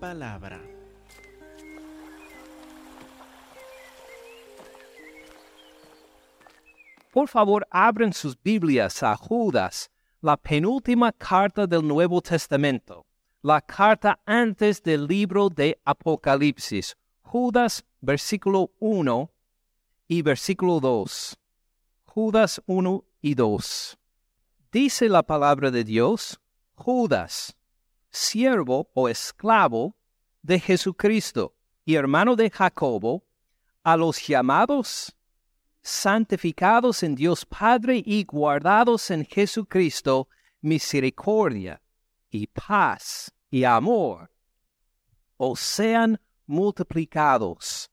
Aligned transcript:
palabra. 0.00 0.60
Por 7.12 7.28
favor, 7.28 7.66
abren 7.70 8.12
sus 8.12 8.40
Biblias 8.40 9.02
a 9.02 9.16
Judas, 9.16 9.90
la 10.22 10.36
penúltima 10.36 11.12
carta 11.12 11.66
del 11.66 11.86
Nuevo 11.86 12.20
Testamento, 12.22 13.04
la 13.42 13.60
carta 13.60 14.20
antes 14.24 14.82
del 14.82 15.06
libro 15.06 15.48
de 15.48 15.78
Apocalipsis. 15.84 16.96
Judas, 17.22 17.84
versículo 18.00 18.70
1 18.78 19.30
y 20.08 20.22
versículo 20.22 20.80
2. 20.80 21.38
Judas 22.04 22.62
1 22.66 23.04
y 23.20 23.34
2. 23.34 23.98
Dice 24.72 25.08
la 25.08 25.22
palabra 25.22 25.70
de 25.70 25.84
Dios, 25.84 26.40
Judas, 26.74 27.56
siervo 28.10 28.90
o 28.94 29.08
esclavo 29.08 29.96
de 30.42 30.58
Jesucristo 30.60 31.54
y 31.84 31.94
hermano 31.94 32.36
de 32.36 32.50
Jacobo, 32.50 33.24
a 33.82 33.96
los 33.96 34.26
llamados 34.26 35.16
santificados 35.82 37.02
en 37.02 37.14
Dios 37.14 37.46
Padre 37.46 38.02
y 38.04 38.24
guardados 38.24 39.10
en 39.10 39.24
Jesucristo, 39.24 40.28
misericordia 40.60 41.80
y 42.30 42.46
paz 42.46 43.32
y 43.50 43.64
amor 43.64 44.30
os 45.36 45.58
sean 45.58 46.20
multiplicados. 46.46 47.90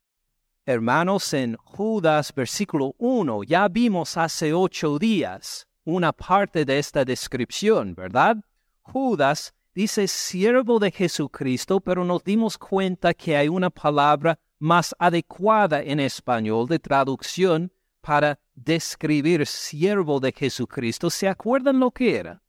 Hermanos, 0.65 1.33
en 1.33 1.55
Judas 1.55 2.33
versículo 2.35 2.93
1 2.97 3.43
ya 3.43 3.69
vimos 3.69 4.17
hace 4.17 4.53
ocho 4.53 4.99
días 4.99 5.65
una 5.85 6.11
parte 6.11 6.65
de 6.65 6.77
esta 6.77 7.05
descripción, 7.05 7.95
¿verdad? 7.95 8.35
Judas 8.81 9.53
dice 9.77 10.07
siervo 10.07 10.79
de 10.79 10.89
Jesucristo, 10.89 11.79
pero 11.79 12.03
nos 12.03 12.23
dimos 12.23 12.57
cuenta 12.57 13.13
que 13.13 13.37
hay 13.37 13.47
una 13.47 13.69
palabra 13.69 14.39
más 14.57 14.95
adecuada 14.97 15.83
en 15.83 15.99
español 15.99 16.67
de 16.67 16.79
traducción 16.79 17.71
para 18.01 18.39
describir 18.55 19.45
siervo 19.45 20.19
de 20.19 20.31
Jesucristo, 20.31 21.11
¿se 21.11 21.27
acuerdan 21.27 21.79
lo 21.79 21.91
que 21.91 22.17
era? 22.17 22.41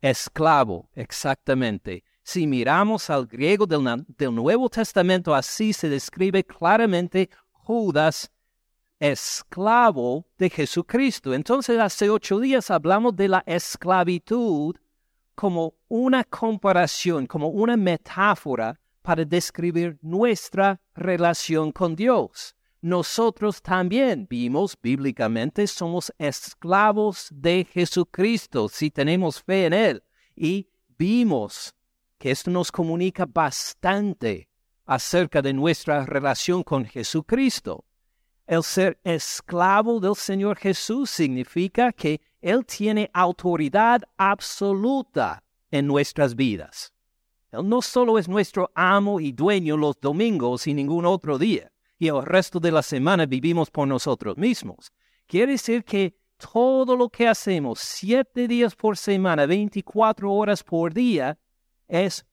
Esclavo, 0.00 0.88
exactamente. 0.94 2.04
Si 2.22 2.46
miramos 2.46 3.10
al 3.10 3.26
griego 3.26 3.66
del, 3.66 4.32
Nuevo 4.32 4.68
Testamento, 4.68 5.34
así 5.34 5.72
se 5.72 5.88
describe 5.88 6.44
claramente 6.44 7.28
Judas, 7.50 8.30
esclavo 9.00 10.24
de 10.38 10.48
Jesucristo. 10.48 11.34
Entonces, 11.34 11.76
hace 11.80 12.08
ocho 12.08 12.38
días 12.38 12.70
hablamos 12.70 13.16
de 13.16 13.26
la 13.26 13.42
esclavitud 13.46 14.76
como 15.36 15.74
una 15.86 16.24
comparación, 16.24 17.26
como 17.26 17.46
una 17.50 17.76
metáfora 17.76 18.80
para 19.02 19.24
describir 19.24 19.96
nuestra 20.02 20.80
relación 20.96 21.70
con 21.70 21.94
Dios 21.94 22.56
nosotros 22.86 23.62
también 23.62 24.28
vimos 24.30 24.78
bíblicamente 24.80 25.66
somos 25.66 26.12
esclavos 26.18 27.28
de 27.32 27.64
Jesucristo 27.64 28.68
si 28.68 28.92
tenemos 28.92 29.42
fe 29.42 29.66
en 29.66 29.72
Él. 29.72 30.04
Y 30.36 30.68
vimos 30.96 31.74
que 32.16 32.30
esto 32.30 32.48
nos 32.48 32.70
comunica 32.70 33.26
bastante 33.26 34.48
acerca 34.84 35.42
de 35.42 35.52
nuestra 35.52 36.06
relación 36.06 36.62
con 36.62 36.84
Jesucristo. 36.84 37.84
El 38.46 38.62
ser 38.62 39.00
esclavo 39.02 39.98
del 39.98 40.14
Señor 40.14 40.56
Jesús 40.56 41.10
significa 41.10 41.92
que 41.92 42.20
Él 42.46 42.64
tiene 42.64 43.10
autoridad 43.12 44.02
absoluta 44.16 45.42
en 45.70 45.86
nuestras 45.86 46.36
vidas. 46.36 46.92
Él 47.50 47.68
no 47.68 47.82
solo 47.82 48.18
es 48.18 48.28
nuestro 48.28 48.70
amo 48.74 49.18
y 49.18 49.32
dueño 49.32 49.76
los 49.76 49.98
domingos 50.00 50.66
y 50.68 50.74
ningún 50.74 51.06
otro 51.06 51.38
día 51.38 51.72
y 51.98 52.08
el 52.08 52.22
resto 52.24 52.60
de 52.60 52.70
la 52.70 52.82
semana 52.82 53.26
vivimos 53.26 53.70
por 53.70 53.88
nosotros 53.88 54.36
mismos. 54.36 54.92
Quiere 55.26 55.52
decir 55.52 55.84
que 55.84 56.16
todo 56.36 56.96
lo 56.96 57.08
que 57.08 57.26
hacemos 57.26 57.80
siete 57.80 58.46
días 58.46 58.76
por 58.76 58.96
semana, 58.96 59.46
24 59.46 60.32
horas 60.32 60.62
por 60.62 60.92
día, 60.92 61.38
es 61.88 62.24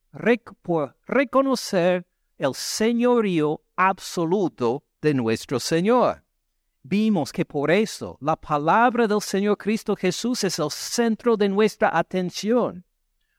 por 0.62 0.96
reconocer 1.08 2.06
el 2.38 2.54
señorío 2.54 3.62
absoluto 3.76 4.84
de 5.02 5.14
nuestro 5.16 5.60
Señor. 5.60 6.23
Vimos 6.84 7.32
que 7.32 7.46
por 7.46 7.72
eso 7.72 8.18
la 8.20 8.36
palabra 8.36 9.08
del 9.08 9.22
Señor 9.22 9.58
Cristo 9.58 9.96
Jesús 9.96 10.44
es 10.44 10.60
el 10.60 10.70
centro 10.70 11.38
de 11.38 11.48
nuestra 11.48 11.98
atención. 11.98 12.84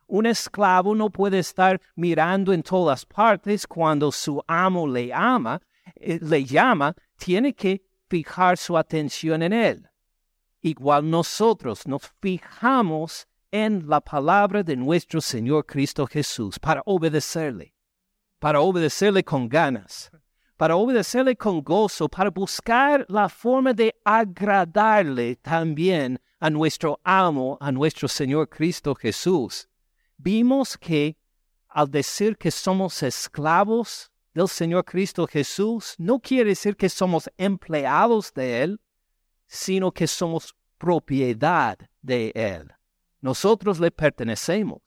Un 0.06 0.25
esclavo 0.25 0.94
no 0.94 1.10
puede 1.10 1.41
estar 1.41 1.78
mirando 1.94 2.55
en 2.55 2.62
todas 2.62 3.05
partes 3.05 3.66
cuando 3.66 4.10
su 4.10 4.43
amo 4.47 4.87
le 4.87 5.12
ama, 5.12 5.60
eh, 5.97 6.19
le 6.22 6.44
llama, 6.44 6.94
tiene 7.19 7.55
que 7.55 7.82
fijar 8.09 8.56
su 8.56 8.78
atención 8.78 9.43
en 9.43 9.53
Él. 9.53 9.91
Igual 10.62 11.11
nosotros 11.11 11.87
nos 11.87 12.03
fijamos 12.22 13.26
en 13.50 13.87
la 13.87 14.00
palabra 14.00 14.62
de 14.62 14.75
nuestro 14.75 15.21
Señor 15.21 15.66
Cristo 15.66 16.06
Jesús 16.06 16.59
para 16.59 16.82
obedecerle, 16.87 17.75
para 18.38 18.61
obedecerle 18.61 19.22
con 19.22 19.50
ganas, 19.50 20.11
para 20.56 20.76
obedecerle 20.76 21.37
con 21.37 21.62
gozo, 21.62 22.09
para 22.09 22.31
buscar 22.31 23.04
la 23.09 23.28
forma 23.28 23.72
de 23.72 23.94
agradarle 24.04 25.37
también 25.37 26.20
a 26.38 26.50
nuestro 26.50 27.00
amo, 27.04 27.59
a 27.60 27.72
nuestro 27.72 28.06
Señor 28.09 28.48
Cristo 28.48 28.94
Jesús. 28.94 29.69
Vimos 30.16 30.78
que 30.78 31.16
al 31.69 31.91
decir 31.91 32.37
que 32.37 32.50
somos 32.50 33.03
esclavos 33.03 34.10
del 34.32 34.48
Señor 34.48 34.84
Cristo 34.84 35.26
Jesús 35.26 35.94
no 35.98 36.20
quiere 36.20 36.50
decir 36.50 36.76
que 36.76 36.88
somos 36.88 37.28
empleados 37.37 38.32
de 38.32 38.62
Él, 38.62 38.81
sino 39.47 39.91
que 39.91 40.06
somos 40.06 40.54
propiedad 40.78 41.78
de 42.03 42.31
Él. 42.34 42.70
Nosotros 43.20 43.81
le 43.81 43.91
pertenecemos. 43.91 44.82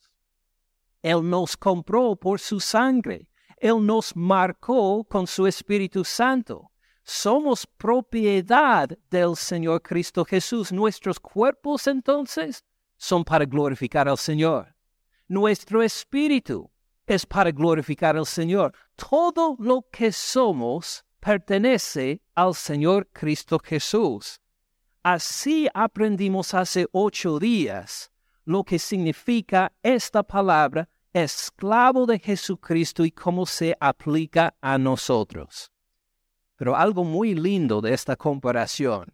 Él 1.01 1.27
nos 1.29 1.57
compró 1.57 2.15
por 2.15 2.39
su 2.39 2.59
sangre. 2.59 3.27
Él 3.57 3.85
nos 3.85 4.15
marcó 4.15 5.03
con 5.03 5.27
su 5.27 5.47
Espíritu 5.47 6.03
Santo. 6.03 6.71
Somos 7.03 7.65
propiedad 7.65 8.89
del 9.09 9.35
Señor 9.35 9.81
Cristo 9.81 10.25
Jesús. 10.25 10.71
Nuestros 10.71 11.19
cuerpos 11.19 11.87
entonces 11.87 12.63
son 12.97 13.23
para 13.23 13.45
glorificar 13.45 14.07
al 14.07 14.17
Señor. 14.17 14.75
Nuestro 15.27 15.81
espíritu 15.81 16.69
es 17.05 17.25
para 17.25 17.51
glorificar 17.51 18.17
al 18.17 18.25
Señor. 18.25 18.73
Todo 18.95 19.55
lo 19.59 19.85
que 19.91 20.11
somos 20.11 21.05
pertenece 21.19 22.21
al 22.35 22.53
Señor 22.53 23.09
Cristo 23.11 23.59
Jesús. 23.59 24.39
Así 25.03 25.67
aprendimos 25.73 26.53
hace 26.53 26.87
ocho 26.91 27.39
días 27.39 28.11
lo 28.45 28.63
que 28.63 28.79
significa 28.79 29.71
esta 29.81 30.23
palabra 30.23 30.89
esclavo 31.23 32.05
de 32.05 32.19
Jesucristo 32.19 33.03
y 33.05 33.11
cómo 33.11 33.45
se 33.45 33.75
aplica 33.79 34.55
a 34.61 34.77
nosotros. 34.77 35.71
Pero 36.55 36.75
algo 36.75 37.03
muy 37.03 37.33
lindo 37.33 37.81
de 37.81 37.93
esta 37.93 38.15
comparación, 38.15 39.13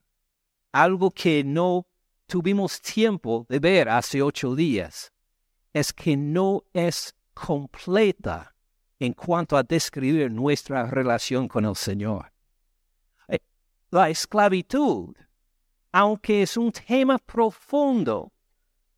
algo 0.71 1.11
que 1.11 1.43
no 1.43 1.87
tuvimos 2.27 2.81
tiempo 2.81 3.45
de 3.47 3.59
ver 3.59 3.89
hace 3.89 4.21
ocho 4.21 4.55
días, 4.55 5.11
es 5.71 5.93
que 5.93 6.17
no 6.17 6.63
es 6.73 7.15
completa 7.33 8.55
en 8.99 9.13
cuanto 9.13 9.55
a 9.57 9.63
describir 9.63 10.31
nuestra 10.31 10.85
relación 10.85 11.47
con 11.47 11.65
el 11.65 11.75
Señor. 11.75 12.31
Eh, 13.27 13.39
la 13.91 14.09
esclavitud, 14.09 15.15
aunque 15.91 16.41
es 16.41 16.57
un 16.57 16.71
tema 16.71 17.17
profundo, 17.19 18.32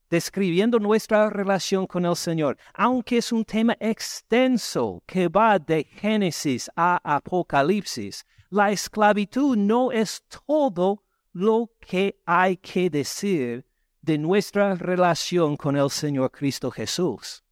describiendo 0.10 0.80
nuestra 0.80 1.30
relación 1.30 1.88
con 1.88 2.06
el 2.06 2.16
Señor, 2.16 2.58
aunque 2.74 3.18
es 3.18 3.32
un 3.32 3.44
tema 3.44 3.76
extenso 3.80 5.02
que 5.06 5.28
va 5.28 5.60
de 5.60 5.84
Génesis 5.84 6.70
a 6.76 7.00
Apocalipsis, 7.04 8.26
la 8.50 8.72
esclavitud 8.72 9.58
no 9.58 9.92
es 9.92 10.24
todo 10.46 11.04
lo 11.34 11.72
que 11.80 12.20
hay 12.26 12.58
que 12.58 12.90
decir 12.90 13.66
de 14.02 14.18
nuestra 14.18 14.76
relación 14.76 15.58
con 15.58 15.76
el 15.76 15.90
Señor 15.90 16.32
Cristo 16.32 16.72
Jesús 16.72 17.46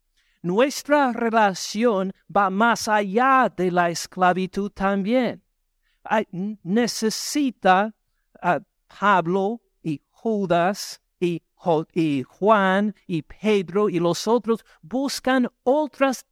nuestra 0.43 1.13
relación 1.13 2.13
va 2.35 2.49
más 2.49 2.87
allá 2.87 3.51
de 3.55 3.71
la 3.71 3.89
esclavitud 3.89 4.69
también. 4.71 5.41
necesita 6.61 7.93
a 8.41 8.59
Pablo 8.99 9.61
y 9.81 10.01
Judas 10.11 11.01
y, 11.19 11.41
y, 11.93 12.23
Juan 12.23 12.95
y 13.07 13.21
Pedro 13.21 13.89
y 13.89 13.99
los 13.99 14.27
otros 14.27 14.65
buscan 14.81 15.49
otras, 15.63 16.25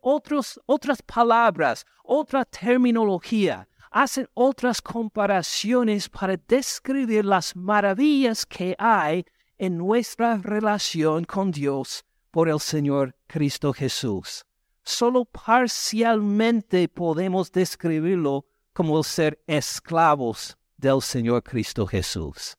otros, 0.00 0.60
otras 0.66 1.02
palabras, 1.02 1.86
otra 2.02 2.44
terminología, 2.44 3.68
hacen 3.90 4.28
otras 4.34 4.82
comparaciones 4.82 6.08
para 6.08 6.36
describir 6.36 7.24
las 7.24 7.54
maravillas 7.56 8.44
que 8.44 8.74
hay 8.78 9.24
en 9.58 9.78
nuestra 9.78 10.36
relación 10.38 11.24
con 11.24 11.50
Dios 11.50 12.04
por 12.30 12.48
el 12.48 12.60
Señor 12.60 13.14
Cristo 13.26 13.72
Jesús. 13.72 14.44
solo 14.86 15.24
parcialmente 15.24 16.88
podemos 16.88 17.50
describirlo 17.50 18.44
como 18.74 18.98
el 18.98 19.04
ser 19.04 19.42
esclavos 19.46 20.58
del 20.76 21.00
Señor 21.00 21.42
Cristo 21.42 21.86
Jesús. 21.86 22.54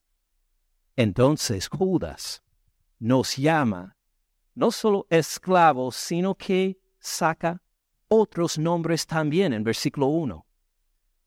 Entonces 0.98 1.68
Judas 1.68 2.42
nos 3.00 3.36
llama 3.36 3.98
no 4.54 4.72
solo 4.72 5.06
esclavos, 5.10 5.96
sino 5.98 6.36
que 6.36 6.78
saca 7.00 7.62
otros 8.08 8.58
nombres 8.58 9.06
también 9.06 9.52
en 9.52 9.64
versículo 9.64 10.08
1 10.08 10.46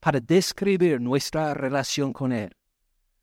para 0.01 0.21
describir 0.21 1.01
nuestra 1.01 1.53
relación 1.53 2.13
con 2.13 2.33
Él, 2.33 2.57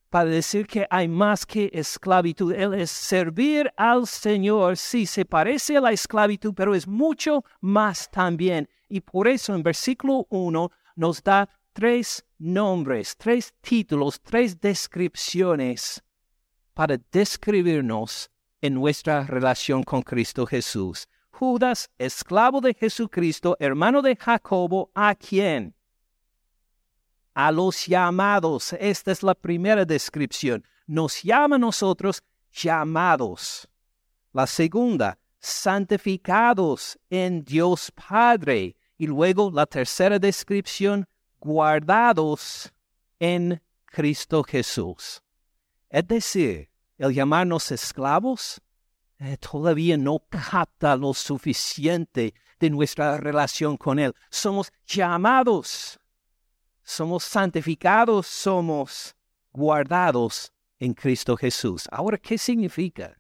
para 0.10 0.30
decir 0.30 0.68
que 0.68 0.86
hay 0.90 1.08
más 1.08 1.46
que 1.46 1.72
esclavitud. 1.74 2.54
Él 2.54 2.76
es 2.76 2.92
servir 2.92 3.72
al 3.76 4.06
Señor, 4.06 4.78
sí, 4.78 5.06
se 5.08 5.26
parece 5.26 5.78
a 5.78 5.82
la 5.82 5.92
esclavitud, 5.94 6.54
pero 6.54 6.76
es 6.76 6.88
mucho 6.88 7.44
más 7.62 8.10
también. 8.12 8.70
Y 8.88 9.02
por 9.02 9.28
eso 9.28 9.56
en 9.56 9.64
versículo 9.64 10.28
1 10.30 10.70
nos 10.98 11.24
da 11.24 11.50
tres 11.74 12.24
nombres, 12.38 13.18
tres 13.18 13.54
títulos, 13.62 14.22
tres 14.22 14.60
descripciones 14.60 16.05
para 16.76 17.00
describirnos 17.12 18.30
en 18.62 18.76
nuestra 18.76 19.24
relación 19.24 19.82
con 19.82 20.04
Cristo 20.04 20.46
Jesús. 20.46 21.08
Judas, 21.32 21.90
esclavo 21.98 22.62
de 22.62 22.74
Jesucristo, 22.74 23.58
hermano 23.60 24.02
de 24.02 24.16
Jacobo, 24.16 24.92
¿a 24.94 25.16
quién? 25.16 25.74
A 27.34 27.52
los 27.52 27.88
llamados. 27.88 28.74
Esta 28.74 29.12
es 29.12 29.24
la 29.24 29.34
primera 29.34 29.86
descripción. 29.86 30.64
Nos 30.86 31.24
llama 31.24 31.56
a 31.56 31.60
nosotros 31.60 32.22
llamados. 32.52 33.68
La 34.34 34.46
segunda, 34.46 35.18
santificados 35.40 36.98
en 37.10 37.44
Dios 37.44 37.92
Padre. 37.92 38.76
Y 38.98 39.08
luego 39.08 39.52
la 39.52 39.66
tercera 39.66 40.20
descripción, 40.20 41.06
guardados 41.40 42.72
en 43.20 43.62
Cristo 43.86 44.44
Jesús. 44.44 45.25
Es 45.96 46.06
decir, 46.10 46.70
el 46.98 47.14
llamarnos 47.14 47.72
esclavos 47.72 48.62
eh, 49.18 49.38
todavía 49.38 49.96
no 49.96 50.20
capta 50.28 50.98
lo 50.98 51.14
suficiente 51.14 52.34
de 52.60 52.70
nuestra 52.70 53.16
relación 53.18 53.78
con 53.78 53.98
Él. 54.00 54.14
Somos 54.30 54.74
llamados, 54.86 55.98
somos 56.84 57.24
santificados, 57.24 58.28
somos 58.28 59.16
guardados 59.54 60.52
en 60.80 60.94
Cristo 60.94 61.38
Jesús. 61.38 61.88
Ahora, 61.90 62.18
¿qué 62.18 62.38
significa? 62.38 63.16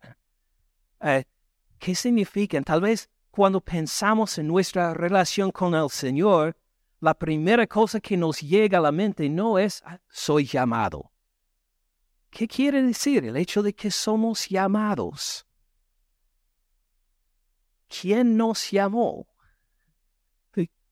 Eh, 1.00 1.24
¿Qué 1.80 1.95
significa? 1.95 2.62
Tal 2.62 2.81
vez 2.81 3.10
cuando 3.31 3.62
pensamos 3.62 4.38
en 4.38 4.50
nuestra 4.50 4.94
relación 4.94 5.50
con 5.50 5.75
el 5.75 5.89
Señor, 5.89 6.57
la 7.00 7.13
primera 7.13 7.68
cosa 7.68 8.01
que 8.01 8.18
nos 8.18 8.42
llega 8.42 8.80
a 8.80 8.81
la 8.81 8.92
mente 8.92 9.30
no 9.30 9.57
es 9.60 9.81
ah, 9.86 9.98
soy 10.10 10.44
llamado. 10.44 11.15
¿Qué 12.36 12.50
quiere 12.50 12.84
decir 12.84 13.24
el 13.24 13.38
hecho 13.38 13.64
de 13.64 13.74
que 13.74 13.90
somos 13.90 14.50
llamados? 14.50 15.48
¿Quién 17.88 18.36
nos 18.36 18.70
llamó? 18.72 19.26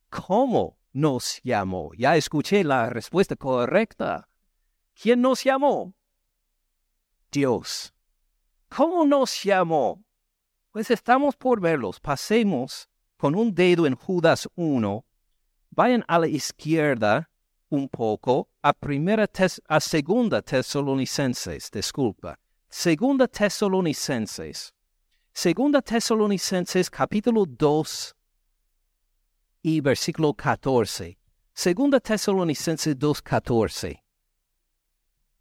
¿Cómo 0.10 0.80
nos 0.94 1.42
llamó? 1.44 1.92
Ya 1.98 2.16
escuché 2.16 2.64
la 2.64 2.90
respuesta 2.90 3.36
correcta. 3.36 4.30
¿Quién 4.94 5.20
nos 5.20 5.44
llamó? 5.44 5.94
Dios. 7.30 7.94
¿Cómo 8.70 9.04
nos 9.04 9.44
llamó? 9.44 10.02
Pues 10.72 10.92
estamos 10.92 11.36
por 11.36 11.60
verlos. 11.60 12.00
Pasemos 12.00 12.88
con 13.18 13.36
un 13.36 13.54
dedo 13.54 13.86
en 13.86 13.96
Judas 13.96 14.48
1. 14.56 15.06
Vayan 15.72 16.06
a 16.08 16.20
la 16.20 16.28
izquierda 16.28 17.30
un 17.74 17.90
poco 17.90 18.50
a 18.62 18.72
primera 18.72 19.28
a 19.68 19.80
segunda 19.80 20.42
Tesalonicenses, 20.44 21.72
disculpa. 21.72 22.38
Segunda 22.70 23.28
Tesalonicenses. 23.28 24.72
Segunda 25.34 25.82
Tesalonicenses 25.82 26.88
capítulo 26.92 27.46
2 27.48 28.16
y 29.64 29.82
versículo 29.82 30.36
14. 30.36 31.18
Segunda 31.56 32.00
Tesalonicenses 32.00 32.96
2.14. 32.96 34.00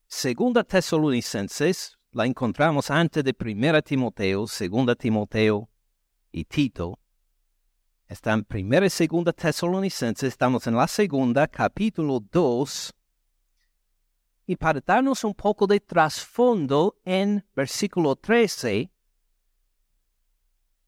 Segunda 0.07 0.65
Tesalonicenses 0.65 1.99
la 2.13 2.25
encontramos 2.25 2.91
antes 2.91 3.23
de 3.23 3.35
Primera 3.35 3.83
Timoteo, 3.83 4.47
Segunda 4.47 4.95
Timoteo 4.95 5.69
y 6.33 6.45
Tito. 6.47 6.99
Está 8.13 8.35
en 8.35 8.45
primera 8.45 8.85
y 8.85 8.91
segunda 8.91 9.33
Tesalonicenses, 9.33 10.29
estamos 10.29 10.67
en 10.67 10.77
la 10.77 10.87
segunda, 10.87 11.49
capítulo 11.49 12.21
2. 12.21 12.95
Y 14.49 14.57
para 14.57 14.83
darnos 14.85 15.25
un 15.25 15.33
poco 15.33 15.67
de 15.67 15.81
trasfondo, 15.81 16.99
en 17.07 17.43
versículo 17.57 18.15
13, 18.15 18.91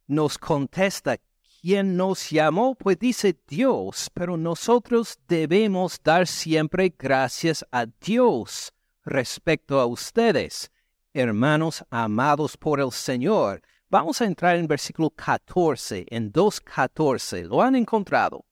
nos 0.07 0.37
contesta 0.37 1.17
quién 1.63 1.97
nos 1.97 2.29
llamó, 2.29 2.75
pues 2.75 2.99
dice 2.99 3.35
Dios, 3.49 4.11
pero 4.13 4.37
nosotros 4.37 5.19
debemos 5.27 5.99
dar 6.03 6.27
siempre 6.27 6.95
gracias 6.95 7.65
a 7.73 7.87
Dios 7.87 8.75
respecto 9.03 9.81
a 9.81 9.87
ustedes, 9.87 10.71
hermanos 11.15 11.87
amados 11.89 12.59
por 12.59 12.81
el 12.81 12.93
Señor 12.93 13.63
Vamos 13.91 14.21
a 14.21 14.25
entrar 14.25 14.57
en 14.57 14.67
versículo 14.67 15.11
14, 15.11 16.07
en 16.09 16.33
2.14. 16.33 17.45
¿Lo 17.45 17.63
han 17.63 17.77
encontrado? 17.77 18.45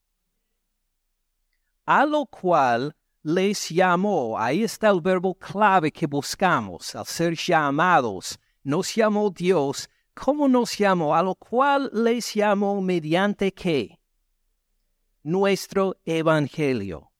A 1.84 2.06
lo 2.06 2.26
cual 2.26 2.94
les 3.22 3.68
llamó, 3.68 4.38
ahí 4.38 4.62
está 4.62 4.88
el 4.88 5.00
verbo 5.00 5.34
clave 5.34 5.90
que 5.90 6.06
buscamos, 6.06 6.94
al 6.94 7.06
ser 7.06 7.34
llamados. 7.34 8.38
Nos 8.62 8.94
llamó 8.94 9.30
Dios. 9.30 9.88
¿Cómo 10.14 10.46
nos 10.46 10.76
llamó? 10.76 11.14
A 11.14 11.22
lo 11.22 11.34
cual 11.34 11.90
les 11.92 12.34
llamó 12.34 12.80
mediante 12.80 13.52
qué? 13.52 13.98
Nuestro 15.22 15.96
evangelio. 16.04 17.10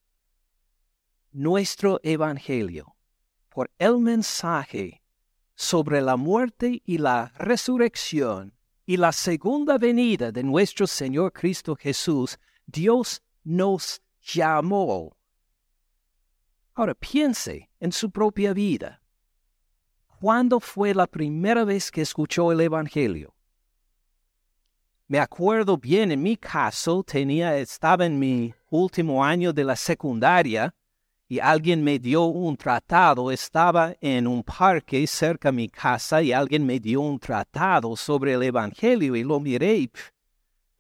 Nuestro 1.33 1.99
evangelio. 2.03 2.97
Por 3.49 3.71
el 3.79 3.99
mensaje 3.99 5.02
sobre 5.63 6.01
la 6.01 6.17
muerte 6.17 6.83
y 6.85 6.99
la 6.99 7.33
resurrección 7.37 8.53
y 8.85 8.97
la 8.97 9.13
segunda 9.13 9.79
venida 9.79 10.33
de 10.33 10.43
nuestro 10.43 10.89
Señor 10.89 11.33
Cristo 11.33 11.77
Jesús, 11.77 12.37
Dios 12.67 13.23
nos 13.45 14.03
llamó. 14.21 15.17
Ahora 16.75 16.95
piense 16.95 17.71
en 17.79 17.93
su 17.93 18.11
propia 18.11 18.53
vida. 18.53 19.01
¿Cuándo 20.21 20.59
fue 20.59 20.95
la 20.95 21.07
primera 21.07 21.65
vez 21.65 21.93
que 21.93 22.01
escuchó 22.03 22.51
el 22.51 22.61
Evangelio? 22.61 23.33
Me 25.07 25.21
acuerdo 25.21 25.79
bien, 25.79 26.11
en 26.11 26.23
mi 26.23 26.37
caso, 26.37 27.05
tenía, 27.05 27.57
estaba 27.57 28.05
en 28.05 28.19
mi 28.19 28.53
último 28.69 29.25
año 29.25 29.53
de 29.53 29.63
la 29.63 29.77
secundaria 29.77 30.75
y 31.33 31.41
alguien 31.41 31.83
me 31.83 31.99
dio 31.99 32.25
un 32.25 32.59
tratado. 32.59 33.31
Estaba 33.31 33.97
en 34.03 34.27
un 34.27 34.43
parque 34.43 35.07
cerca 35.07 35.49
de 35.49 35.57
mi 35.57 35.69
casa 35.71 36.21
y 36.21 36.31
alguien 36.31 36.67
me 36.67 36.79
dio 36.79 37.01
un 37.01 37.19
tratado 37.19 37.97
sobre 37.97 38.35
el 38.35 38.43
Evangelio 38.43 39.17
y 39.17 39.25
lo 39.25 39.41
miré 39.41 39.77
y 39.77 39.91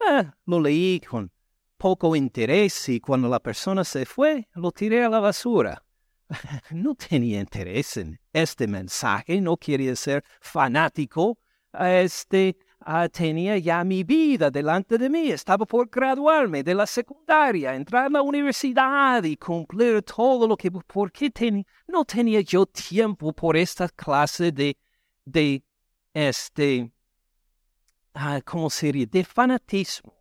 ah, 0.06 0.34
lo 0.44 0.60
leí 0.60 1.00
con 1.00 1.30
poco 1.78 2.14
interés 2.14 2.86
y 2.90 3.00
cuando 3.00 3.30
la 3.30 3.40
persona 3.40 3.82
se 3.82 4.04
fue 4.04 4.46
lo 4.52 4.70
tiré 4.72 5.02
a 5.02 5.08
la 5.08 5.20
basura. 5.20 5.82
No 6.70 6.96
tenía 6.96 7.40
interés 7.40 7.96
en 7.96 8.20
este 8.34 8.66
mensaje, 8.66 9.40
no 9.40 9.56
quería 9.56 9.96
ser 9.96 10.22
fanático. 10.38 11.38
Este, 11.72 12.58
Ah, 12.84 13.08
tenía 13.08 13.58
ya 13.58 13.84
mi 13.84 14.02
vida 14.04 14.50
delante 14.50 14.98
de 14.98 15.08
mí. 15.08 15.30
Estaba 15.30 15.64
por 15.64 15.88
graduarme 15.88 16.62
de 16.62 16.74
la 16.74 16.86
secundaria, 16.86 17.74
entrar 17.74 18.06
a 18.06 18.08
la 18.08 18.22
universidad 18.22 19.22
y 19.24 19.36
cumplir 19.36 20.02
todo 20.02 20.48
lo 20.48 20.56
que... 20.56 20.70
¿Por 20.70 21.12
qué 21.12 21.32
no 21.86 22.04
tenía 22.04 22.40
yo 22.40 22.66
tiempo 22.66 23.32
por 23.32 23.56
esta 23.56 23.88
clase 23.88 24.50
de, 24.50 24.76
de 25.24 25.62
este, 26.12 26.92
ah, 28.14 28.40
¿cómo 28.44 28.68
sería? 28.70 29.06
De 29.06 29.24
fanatismo. 29.24 30.14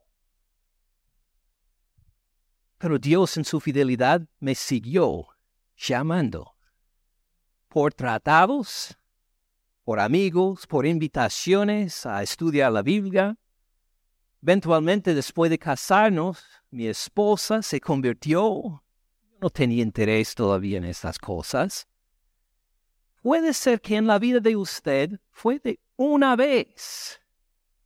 Pero 2.77 2.97
Dios 2.97 3.37
en 3.37 3.45
su 3.45 3.59
fidelidad 3.59 4.21
me 4.39 4.55
siguió 4.55 5.27
llamando 5.77 6.55
por 7.67 7.93
tratados 7.93 8.97
por 9.83 9.99
amigos, 9.99 10.67
por 10.67 10.85
invitaciones 10.85 12.05
a 12.05 12.21
estudiar 12.23 12.71
la 12.71 12.81
Biblia. 12.81 13.37
Eventualmente, 14.41 15.13
después 15.13 15.49
de 15.49 15.59
casarnos, 15.59 16.43
mi 16.69 16.87
esposa 16.87 17.61
se 17.61 17.79
convirtió. 17.79 18.83
no 19.41 19.49
tenía 19.49 19.81
interés 19.81 20.35
todavía 20.35 20.77
en 20.77 20.85
estas 20.85 21.17
cosas. 21.17 21.87
Puede 23.21 23.53
ser 23.53 23.81
que 23.81 23.95
en 23.95 24.07
la 24.07 24.19
vida 24.19 24.39
de 24.39 24.55
usted 24.55 25.19
fue 25.31 25.59
de 25.59 25.79
una 25.95 26.35
vez 26.35 27.19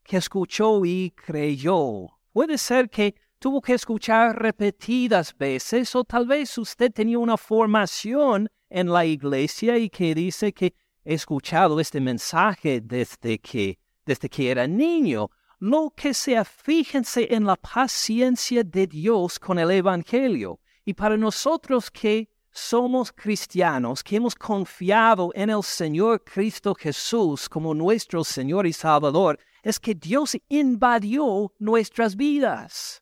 que 0.03 0.17
escuchó 0.17 0.85
y 0.85 1.11
creyó 1.11 2.15
Puede 2.35 2.57
ser 2.57 2.89
que 2.89 3.15
tuvo 3.39 3.61
que 3.61 3.75
escuchar 3.75 4.37
repetidas 4.37 5.33
veces 5.37 5.95
o 5.95 6.03
tal 6.03 6.27
vez 6.27 6.57
usted 6.57 6.91
tenía 6.91 7.17
una 7.17 7.37
formación 7.37 8.49
en 8.69 8.91
la 8.91 9.05
iglesia 9.05 9.77
y 9.77 9.89
que 9.89 10.13
dice 10.13 10.51
que 10.51 10.75
he 11.05 11.13
escuchado 11.13 11.79
este 11.79 12.01
mensaje 12.01 12.81
desde 12.81 13.39
que, 13.39 13.79
desde 14.05 14.27
que 14.27 14.49
era 14.49 14.67
niño. 14.67 15.29
Lo 15.59 15.93
que 15.95 16.13
sea, 16.13 16.43
fíjense 16.43 17.27
en 17.33 17.45
la 17.45 17.55
paciencia 17.55 18.63
de 18.63 18.87
Dios 18.87 19.39
con 19.39 19.59
el 19.59 19.71
Evangelio. 19.71 20.59
Y 20.83 20.93
para 20.93 21.15
nosotros 21.15 21.89
que 21.89 22.29
somos 22.51 23.11
cristianos, 23.11 24.03
que 24.03 24.15
hemos 24.15 24.35
confiado 24.35 25.31
en 25.35 25.49
el 25.49 25.63
Señor 25.63 26.23
Cristo 26.23 26.73
Jesús 26.73 27.47
como 27.47 27.73
nuestro 27.73 28.23
Señor 28.23 28.65
y 28.65 28.73
Salvador, 28.73 29.39
es 29.61 29.79
que 29.79 29.95
Dios 29.95 30.37
invadió 30.47 31.53
nuestras 31.59 32.15
vidas. 32.15 33.01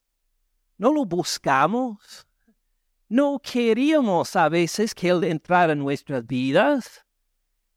No 0.78 0.92
lo 0.94 1.06
buscamos. 1.06 2.28
No 3.10 3.40
queríamos 3.40 4.36
a 4.36 4.50
veces 4.50 4.96
que 4.96 5.10
Él 5.10 5.24
entrara 5.24 5.74
en 5.74 5.80
nuestras 5.80 6.26
vidas, 6.26 7.03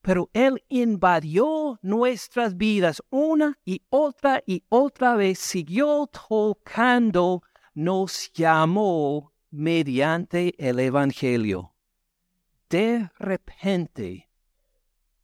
pero 0.07 0.31
Él 0.35 0.63
invadió 0.69 1.81
nuestras 1.83 2.57
vidas 2.57 3.03
una 3.11 3.59
y 3.65 3.83
otra 3.89 4.41
y 4.47 4.63
otra 4.69 5.17
vez, 5.17 5.41
siguió 5.41 6.07
tocando, 6.29 7.43
nos 7.75 8.31
llamó 8.33 9.33
mediante 9.51 10.55
el 10.59 10.79
Evangelio. 10.79 11.75
De 12.71 13.11
repente 13.19 14.31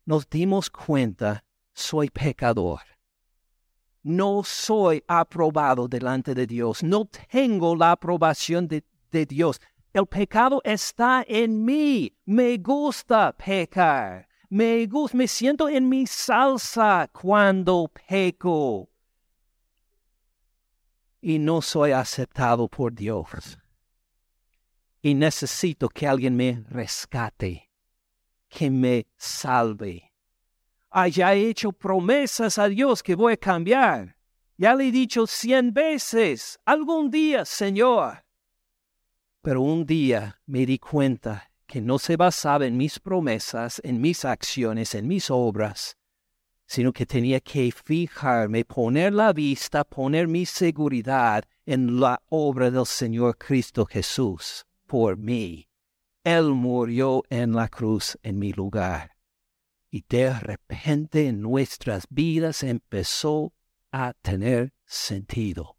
nos 0.05 0.29
dimos 0.29 0.69
cuenta, 0.69 1.45
soy 1.73 2.11
pecador. 2.11 2.81
No 4.03 4.43
soy 4.43 5.05
aprobado 5.07 5.87
delante 5.87 6.35
de 6.35 6.45
Dios. 6.45 6.83
No 6.83 7.09
tengo 7.31 7.77
la 7.77 7.93
aprobación 7.93 8.67
de, 8.67 8.83
Dios. 9.27 9.61
El 9.93 10.07
pecado 10.09 10.61
está 10.65 11.25
en 11.29 11.65
mí. 11.65 12.13
Me 12.25 12.59
gusta 12.59 13.33
pecar. 13.33 14.32
Me, 14.53 14.87
gusta, 14.87 15.17
me 15.17 15.27
siento 15.27 15.67
en 15.67 15.89
mi 15.89 16.07
salsa 16.07 17.09
cuando 17.11 17.91
peco. 18.07 18.91
Y 21.23 21.39
no 21.39 21.63
soy 21.63 21.93
aceptado 21.93 22.69
por 22.69 22.93
Dios 22.93 23.57
y 25.01 25.15
necesito 25.15 25.89
que 25.89 26.07
alguien 26.07 26.37
me 26.37 26.65
rescate, 26.69 27.71
que 28.51 28.71
me 28.71 29.07
salve. 29.17 30.13
Haya 30.91 31.35
he 31.35 31.49
hecho 31.49 31.73
promesas 31.73 32.59
a 32.59 32.69
Dios 32.69 33.03
que 33.03 33.15
voy 33.15 33.33
a 33.33 33.37
cambiar. 33.39 34.19
Ya 34.59 34.75
le 34.75 34.89
he 34.89 34.93
dicho 34.93 35.27
cien 35.27 35.73
veces, 35.73 36.59
algún 36.67 37.11
día, 37.11 37.47
Señor. 37.47 38.23
Pero 39.41 39.63
un 39.63 39.87
día 39.87 40.39
me 40.45 40.67
di 40.67 40.79
cuenta 40.79 41.51
que 41.73 41.81
no 41.81 41.99
se 41.99 42.19
basaba 42.19 42.67
en 42.67 42.77
mis 42.77 43.01
promesas, 43.01 43.81
en 43.83 43.99
mis 43.99 44.27
acciones, 44.27 44.95
en 44.95 45.09
mis 45.09 45.31
obras, 45.31 45.97
sino 46.67 46.93
que 46.93 47.07
tenía 47.07 47.41
que 47.41 47.73
fijarme, 47.73 48.67
poner 48.67 49.15
la 49.15 49.33
vista, 49.33 49.83
poner 49.83 50.29
mi 50.29 50.45
seguridad 50.45 51.45
en 51.65 51.99
la 51.99 52.21
obra 52.29 52.71
del 52.71 52.85
Señor 52.85 53.39
Cristo 53.39 53.87
Jesús 53.87 54.67
por 54.87 55.17
mí. 55.17 55.67
Él 56.25 56.51
murió 56.51 57.23
en 57.31 57.55
la 57.55 57.69
cruz 57.69 58.19
en 58.23 58.39
mi 58.39 58.53
lugar. 58.53 59.17
Y 59.91 60.05
de 60.07 60.39
repente 60.41 61.33
nuestras 61.33 62.05
vidas 62.11 62.65
empezó 62.65 63.55
a 63.91 64.13
tener 64.21 64.75
sentido. 64.85 65.79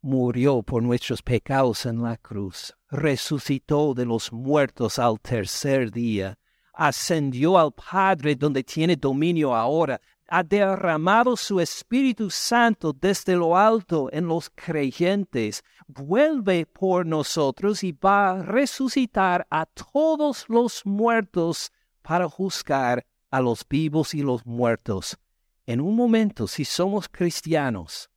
Murió 0.00 0.62
por 0.62 0.82
nuestros 0.82 1.22
pecados 1.22 1.84
en 1.84 2.02
la 2.02 2.16
cruz, 2.16 2.72
resucitó 2.88 3.94
de 3.94 4.06
los 4.06 4.32
muertos 4.32 4.98
al 5.00 5.18
tercer 5.18 5.90
día, 5.90 6.38
ascendió 6.72 7.58
al 7.58 7.72
Padre 7.72 8.36
donde 8.36 8.62
tiene 8.62 8.94
dominio 8.94 9.56
ahora, 9.56 10.00
ha 10.28 10.44
derramado 10.44 11.36
su 11.36 11.58
Espíritu 11.58 12.30
Santo 12.30 12.92
desde 12.92 13.34
lo 13.34 13.56
alto 13.56 14.08
en 14.12 14.28
los 14.28 14.50
creyentes, 14.54 15.64
vuelve 15.88 16.64
por 16.66 17.04
nosotros 17.04 17.82
y 17.82 17.90
va 17.90 18.30
a 18.30 18.42
resucitar 18.42 19.48
a 19.50 19.66
todos 19.66 20.44
los 20.48 20.86
muertos 20.86 21.72
para 22.02 22.28
juzgar 22.28 23.04
a 23.30 23.40
los 23.40 23.66
vivos 23.68 24.14
y 24.14 24.22
los 24.22 24.46
muertos. 24.46 25.18
En 25.66 25.80
un 25.80 25.96
momento, 25.96 26.46
si 26.46 26.64
somos 26.64 27.08
cristianos, 27.08 28.08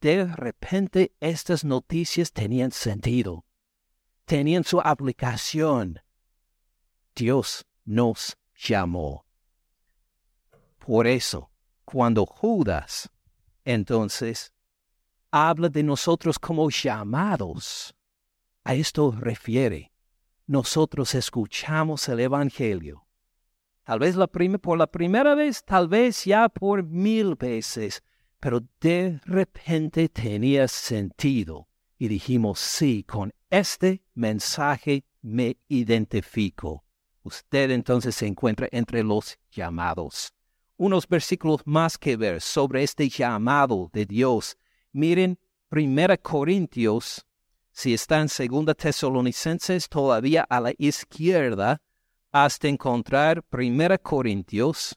de 0.00 0.24
repente 0.24 1.12
estas 1.20 1.64
noticias 1.64 2.32
tenían 2.32 2.70
sentido, 2.70 3.44
tenían 4.24 4.64
su 4.64 4.80
aplicación. 4.80 6.00
Dios 7.14 7.66
nos 7.84 8.36
llamó. 8.54 9.26
Por 10.78 11.06
eso, 11.06 11.50
cuando 11.84 12.26
Judas 12.26 13.10
entonces 13.64 14.52
habla 15.30 15.68
de 15.68 15.82
nosotros 15.82 16.38
como 16.38 16.70
llamados, 16.70 17.94
a 18.64 18.74
esto 18.74 19.12
refiere. 19.12 19.92
Nosotros 20.46 21.14
escuchamos 21.14 22.08
el 22.08 22.20
Evangelio. 22.20 23.06
Tal 23.84 23.98
vez 23.98 24.16
la 24.16 24.26
por 24.26 24.78
la 24.78 24.86
primera 24.86 25.34
vez, 25.34 25.64
tal 25.64 25.88
vez 25.88 26.24
ya 26.24 26.48
por 26.48 26.82
mil 26.82 27.34
veces, 27.34 28.02
pero 28.40 28.62
de 28.80 29.20
repente 29.24 30.08
tenía 30.08 30.68
sentido 30.68 31.68
y 31.98 32.08
dijimos, 32.08 32.60
sí, 32.60 33.04
con 33.04 33.32
este 33.50 34.02
mensaje 34.14 35.04
me 35.22 35.56
identifico. 35.68 36.84
Usted 37.22 37.70
entonces 37.70 38.14
se 38.14 38.26
encuentra 38.26 38.68
entre 38.70 39.02
los 39.02 39.38
llamados 39.50 40.32
unos 40.78 41.08
versículos 41.08 41.60
más 41.66 41.98
que 41.98 42.16
ver 42.16 42.40
sobre 42.40 42.84
este 42.84 43.08
llamado 43.08 43.90
de 43.92 44.06
Dios. 44.06 44.56
Miren, 44.92 45.38
Primera 45.68 46.16
Corintios, 46.16 47.26
si 47.72 47.92
están 47.92 48.28
Segunda 48.28 48.74
Tesalonicenses 48.74 49.88
todavía 49.88 50.46
a 50.48 50.60
la 50.60 50.72
izquierda, 50.78 51.82
hasta 52.30 52.68
encontrar 52.68 53.42
Primera 53.42 53.98
Corintios, 53.98 54.96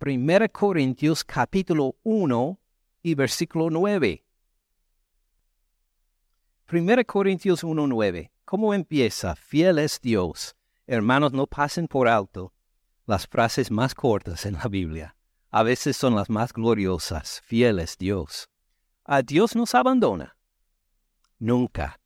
Primera 0.00 0.48
Corintios 0.48 1.22
capítulo 1.22 1.94
1 2.02 2.58
y 3.04 3.14
versículo 3.14 3.70
9. 3.70 4.24
Primera 6.66 7.04
Corintios 7.04 7.62
1, 7.62 7.86
9. 7.86 8.32
¿Cómo 8.44 8.74
empieza? 8.74 9.36
Fiel 9.36 9.78
es 9.78 10.00
Dios. 10.00 10.56
Hermanos, 10.88 11.32
no 11.32 11.46
pasen 11.46 11.86
por 11.86 12.08
alto 12.08 12.52
las 13.06 13.28
frases 13.28 13.70
más 13.70 13.94
cortas 13.94 14.44
en 14.44 14.54
la 14.54 14.66
Biblia 14.68 15.14
a 15.52 15.62
veces 15.64 15.96
son 15.96 16.14
las 16.14 16.30
más 16.30 16.52
gloriosas, 16.52 17.40
fieles 17.44 17.98
Dios. 17.98 18.48
A 19.04 19.22
Dios 19.22 19.56
nos 19.56 19.74
abandona. 19.74 20.36
Nunca. 21.38 21.99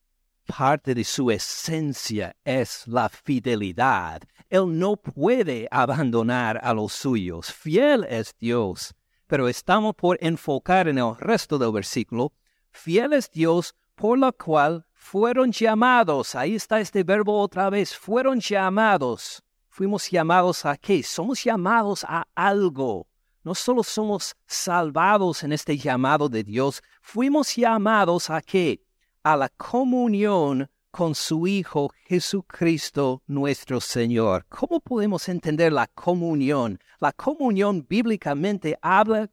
Parte 0.46 0.94
de 0.94 1.04
su 1.04 1.30
esencia 1.30 2.36
es 2.44 2.86
la 2.86 3.08
fidelidad. 3.08 4.22
Él 4.48 4.78
no 4.78 4.96
puede 4.96 5.66
abandonar 5.70 6.60
a 6.62 6.74
los 6.74 6.92
suyos. 6.92 7.52
Fiel 7.52 8.04
es 8.08 8.34
Dios. 8.38 8.94
Pero 9.26 9.48
estamos 9.48 9.94
por 9.94 10.18
enfocar 10.20 10.88
en 10.88 10.98
el 10.98 11.16
resto 11.16 11.58
del 11.58 11.72
versículo. 11.72 12.32
Fiel 12.70 13.12
es 13.14 13.30
Dios 13.30 13.74
por 13.94 14.18
lo 14.18 14.32
cual 14.32 14.86
fueron 14.92 15.50
llamados. 15.52 16.34
Ahí 16.34 16.54
está 16.54 16.80
este 16.80 17.02
verbo 17.02 17.40
otra 17.40 17.70
vez. 17.70 17.96
Fueron 17.96 18.40
llamados 18.40 19.44
fuimos 19.74 20.08
llamados 20.08 20.64
a 20.64 20.76
qué? 20.76 21.02
Somos 21.02 21.42
llamados 21.42 22.04
a 22.04 22.28
algo. 22.36 23.08
No 23.42 23.56
solo 23.56 23.82
somos 23.82 24.36
salvados 24.46 25.42
en 25.42 25.52
este 25.52 25.76
llamado 25.76 26.28
de 26.28 26.44
Dios, 26.44 26.80
fuimos 27.02 27.56
llamados 27.56 28.30
a 28.30 28.40
qué? 28.40 28.80
A 29.24 29.36
la 29.36 29.48
comunión 29.48 30.68
con 30.90 31.14
su 31.14 31.46
Hijo 31.46 31.90
Jesucristo 32.06 33.22
nuestro 33.26 33.80
Señor. 33.80 34.44
¿Cómo 34.48 34.80
podemos 34.80 35.28
entender 35.28 35.72
la 35.72 35.86
comunión? 35.88 36.78
La 37.00 37.10
comunión 37.10 37.84
bíblicamente 37.88 38.78
habla, 38.80 39.28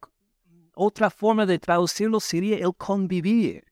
otra 0.74 1.10
forma 1.10 1.45
de 1.45 1.60
traducirlo 1.60 2.19
sería 2.19 2.57
el 2.57 2.74
convivir 2.75 3.65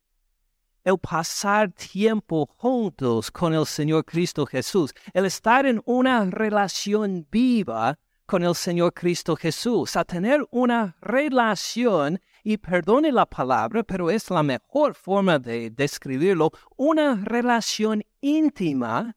el 0.84 0.98
pasar 0.98 1.72
tiempo 1.72 2.50
juntos 2.58 3.32
con 3.32 3.54
el 3.54 3.66
Señor 3.66 4.06
Cristo 4.06 4.46
Jesús, 4.46 4.94
el 5.14 5.26
estar 5.26 5.66
en 5.66 5.82
una 5.86 6.26
relación 6.26 7.28
viva 7.32 7.98
con 8.26 8.44
el 8.44 8.56
Señor 8.56 8.94
Cristo 8.94 9.36
Jesús, 9.36 9.96
a 9.96 10.06
tener 10.06 10.46
una 10.52 10.96
relación, 11.02 12.20
y 12.44 12.58
perdone 12.58 13.12
la 13.12 13.26
palabra, 13.26 13.84
pero 13.84 14.10
es 14.10 14.30
la 14.30 14.44
mejor 14.44 14.96
forma 14.96 15.40
de 15.40 15.70
describirlo, 15.70 16.52
una 16.78 17.16
relación 17.16 18.04
íntima 18.22 19.16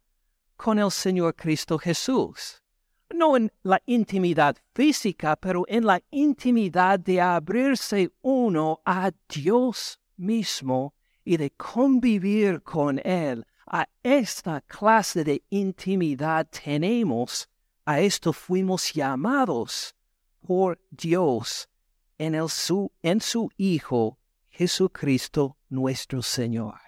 con 0.56 0.78
el 0.78 0.90
Señor 0.90 1.34
Cristo 1.34 1.78
Jesús. 1.78 2.58
no 3.14 3.36
en 3.36 3.52
la 3.62 3.78
intimidad 3.84 4.56
física, 4.74 5.36
pero 5.36 5.64
en 5.68 5.84
la 5.84 6.00
intimidad 6.10 6.98
de 6.98 7.20
abrirse 7.20 8.10
uno 8.22 8.80
a 8.86 9.10
Dios 9.28 10.00
mismo 10.16 10.94
y 11.22 11.36
de 11.36 11.50
convivir 11.50 12.62
con 12.62 12.98
Él. 13.04 13.44
A 13.66 13.86
esta 14.02 14.62
clase 14.62 15.24
de 15.24 15.42
intimidad 15.50 16.46
tenemos, 16.48 17.50
a 17.84 18.00
esto 18.00 18.32
fuimos 18.32 18.92
llamados 18.94 19.94
por 20.40 20.80
Dios 20.90 21.68
en, 22.22 22.36
el 22.36 22.48
su, 22.48 22.92
en 23.02 23.20
su 23.20 23.50
Hijo 23.56 24.16
Jesucristo 24.48 25.56
nuestro 25.68 26.22
Señor. 26.22 26.78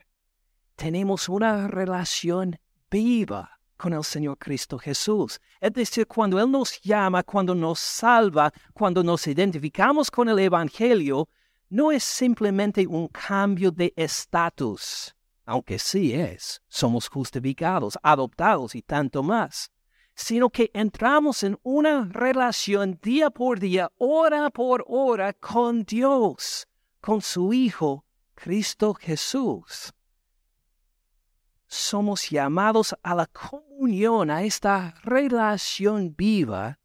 Tenemos 0.76 1.28
una 1.28 1.66
relación 1.66 2.56
viva 2.88 3.58
con 3.76 3.94
el 3.94 4.04
Señor 4.04 4.38
Cristo 4.38 4.78
Jesús. 4.78 5.40
Es 5.60 5.72
decir, 5.72 6.06
cuando 6.06 6.38
Él 6.38 6.48
nos 6.48 6.80
llama, 6.82 7.24
cuando 7.24 7.52
nos 7.52 7.80
salva, 7.80 8.52
cuando 8.72 9.02
nos 9.02 9.26
identificamos 9.26 10.08
con 10.08 10.28
el 10.28 10.38
Evangelio, 10.38 11.28
no 11.68 11.90
es 11.90 12.04
simplemente 12.04 12.86
un 12.86 13.08
cambio 13.08 13.72
de 13.72 13.92
estatus, 13.96 15.16
aunque 15.44 15.80
sí 15.80 16.12
es, 16.12 16.62
somos 16.68 17.08
justificados, 17.08 17.98
adoptados 18.04 18.76
y 18.76 18.82
tanto 18.82 19.24
más, 19.24 19.72
sino 20.14 20.50
que 20.50 20.70
entramos 20.74 21.42
en 21.42 21.58
una 21.62 22.08
relación 22.10 22.98
día 23.02 23.30
por 23.30 23.58
día, 23.58 23.90
hora 23.98 24.50
por 24.50 24.84
hora 24.86 25.32
con 25.32 25.84
Dios, 25.84 26.66
con 27.00 27.20
su 27.20 27.52
Hijo, 27.52 28.04
Cristo 28.34 28.94
Jesús 28.94 29.92
somos 31.74 32.30
llamados 32.30 32.94
a 33.02 33.14
la 33.14 33.26
comunión, 33.26 34.30
a 34.30 34.42
esta 34.44 34.94
relación 35.02 36.14
viva 36.16 36.78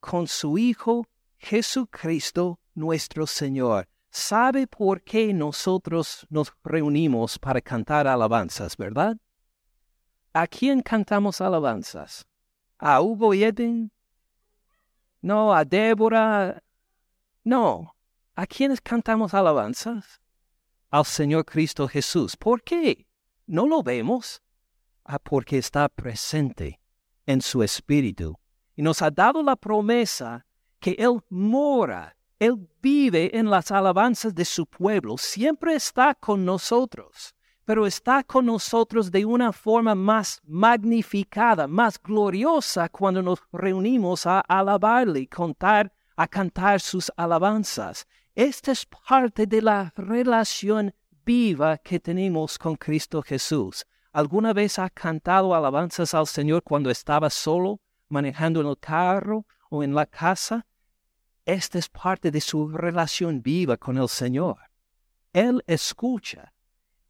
con 0.00 0.26
su 0.26 0.58
Hijo 0.58 1.06
Jesucristo 1.38 2.58
nuestro 2.74 3.26
Señor. 3.26 3.88
¿Sabe 4.10 4.66
por 4.66 5.02
qué 5.02 5.32
nosotros 5.32 6.26
nos 6.28 6.52
reunimos 6.64 7.38
para 7.38 7.60
cantar 7.60 8.08
alabanzas, 8.08 8.76
verdad? 8.76 9.16
¿A 10.32 10.46
quién 10.46 10.80
cantamos 10.80 11.40
alabanzas? 11.40 12.26
¿A 12.78 13.00
Hugo 13.00 13.34
y 13.34 13.44
Eden? 13.44 13.90
No, 15.22 15.54
a 15.54 15.64
Débora. 15.64 16.62
No. 17.44 17.94
¿A 18.34 18.46
quiénes 18.46 18.80
cantamos 18.80 19.34
alabanzas? 19.34 20.20
Al 20.90 21.04
Señor 21.04 21.44
Cristo 21.44 21.88
Jesús. 21.88 22.36
¿Por 22.36 22.62
qué? 22.62 23.06
no 23.46 23.66
lo 23.66 23.82
vemos 23.82 24.42
ah, 25.04 25.18
porque 25.18 25.58
está 25.58 25.88
presente 25.88 26.80
en 27.26 27.40
su 27.40 27.62
espíritu 27.62 28.36
y 28.74 28.82
nos 28.82 29.02
ha 29.02 29.10
dado 29.10 29.42
la 29.42 29.56
promesa 29.56 30.44
que 30.80 30.96
Él 30.98 31.20
mora, 31.30 32.16
Él 32.38 32.68
vive 32.82 33.36
en 33.36 33.48
las 33.48 33.70
alabanzas 33.70 34.34
de 34.34 34.44
su 34.44 34.66
pueblo, 34.66 35.16
siempre 35.16 35.74
está 35.74 36.14
con 36.14 36.44
nosotros, 36.44 37.34
pero 37.66 37.84
está 37.84 38.22
con 38.22 38.46
nosotros 38.46 39.10
de 39.10 39.24
una 39.24 39.52
forma 39.52 39.96
más 39.96 40.40
magnificada, 40.44 41.66
más 41.66 42.00
gloriosa 42.00 42.88
cuando 42.88 43.20
nos 43.22 43.40
reunimos 43.52 44.24
a 44.24 44.40
alabarle, 44.40 45.26
contar, 45.26 45.92
a 46.16 46.28
cantar 46.28 46.80
sus 46.80 47.12
alabanzas. 47.16 48.06
Esta 48.36 48.70
es 48.70 48.86
parte 48.86 49.46
de 49.48 49.62
la 49.62 49.92
relación 49.96 50.94
viva 51.24 51.76
que 51.78 51.98
tenemos 51.98 52.56
con 52.56 52.76
Cristo 52.76 53.20
Jesús. 53.20 53.84
¿Alguna 54.12 54.52
vez 54.52 54.78
ha 54.78 54.88
cantado 54.88 55.52
alabanzas 55.52 56.14
al 56.14 56.28
Señor 56.28 56.62
cuando 56.62 56.88
estaba 56.88 57.28
solo, 57.30 57.80
manejando 58.08 58.60
en 58.60 58.68
el 58.68 58.78
carro 58.78 59.44
o 59.70 59.82
en 59.82 59.92
la 59.92 60.06
casa? 60.06 60.64
Esta 61.44 61.80
es 61.80 61.88
parte 61.88 62.30
de 62.30 62.40
su 62.40 62.68
relación 62.68 63.42
viva 63.42 63.76
con 63.76 63.98
el 63.98 64.08
Señor. 64.08 64.58
Él 65.32 65.64
escucha. 65.66 66.52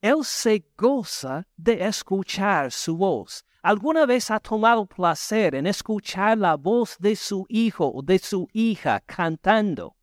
Él 0.06 0.22
se 0.22 0.64
goza 0.76 1.44
de 1.56 1.84
escuchar 1.84 2.70
su 2.70 2.96
voz. 2.96 3.44
¿Alguna 3.60 4.06
vez 4.06 4.30
ha 4.30 4.38
tomado 4.38 4.86
placer 4.86 5.56
en 5.56 5.66
escuchar 5.66 6.38
la 6.38 6.54
voz 6.54 6.96
de 7.00 7.16
su 7.16 7.44
hijo 7.48 7.90
o 7.92 8.02
de 8.02 8.20
su 8.20 8.46
hija 8.52 9.00
cantando? 9.00 9.96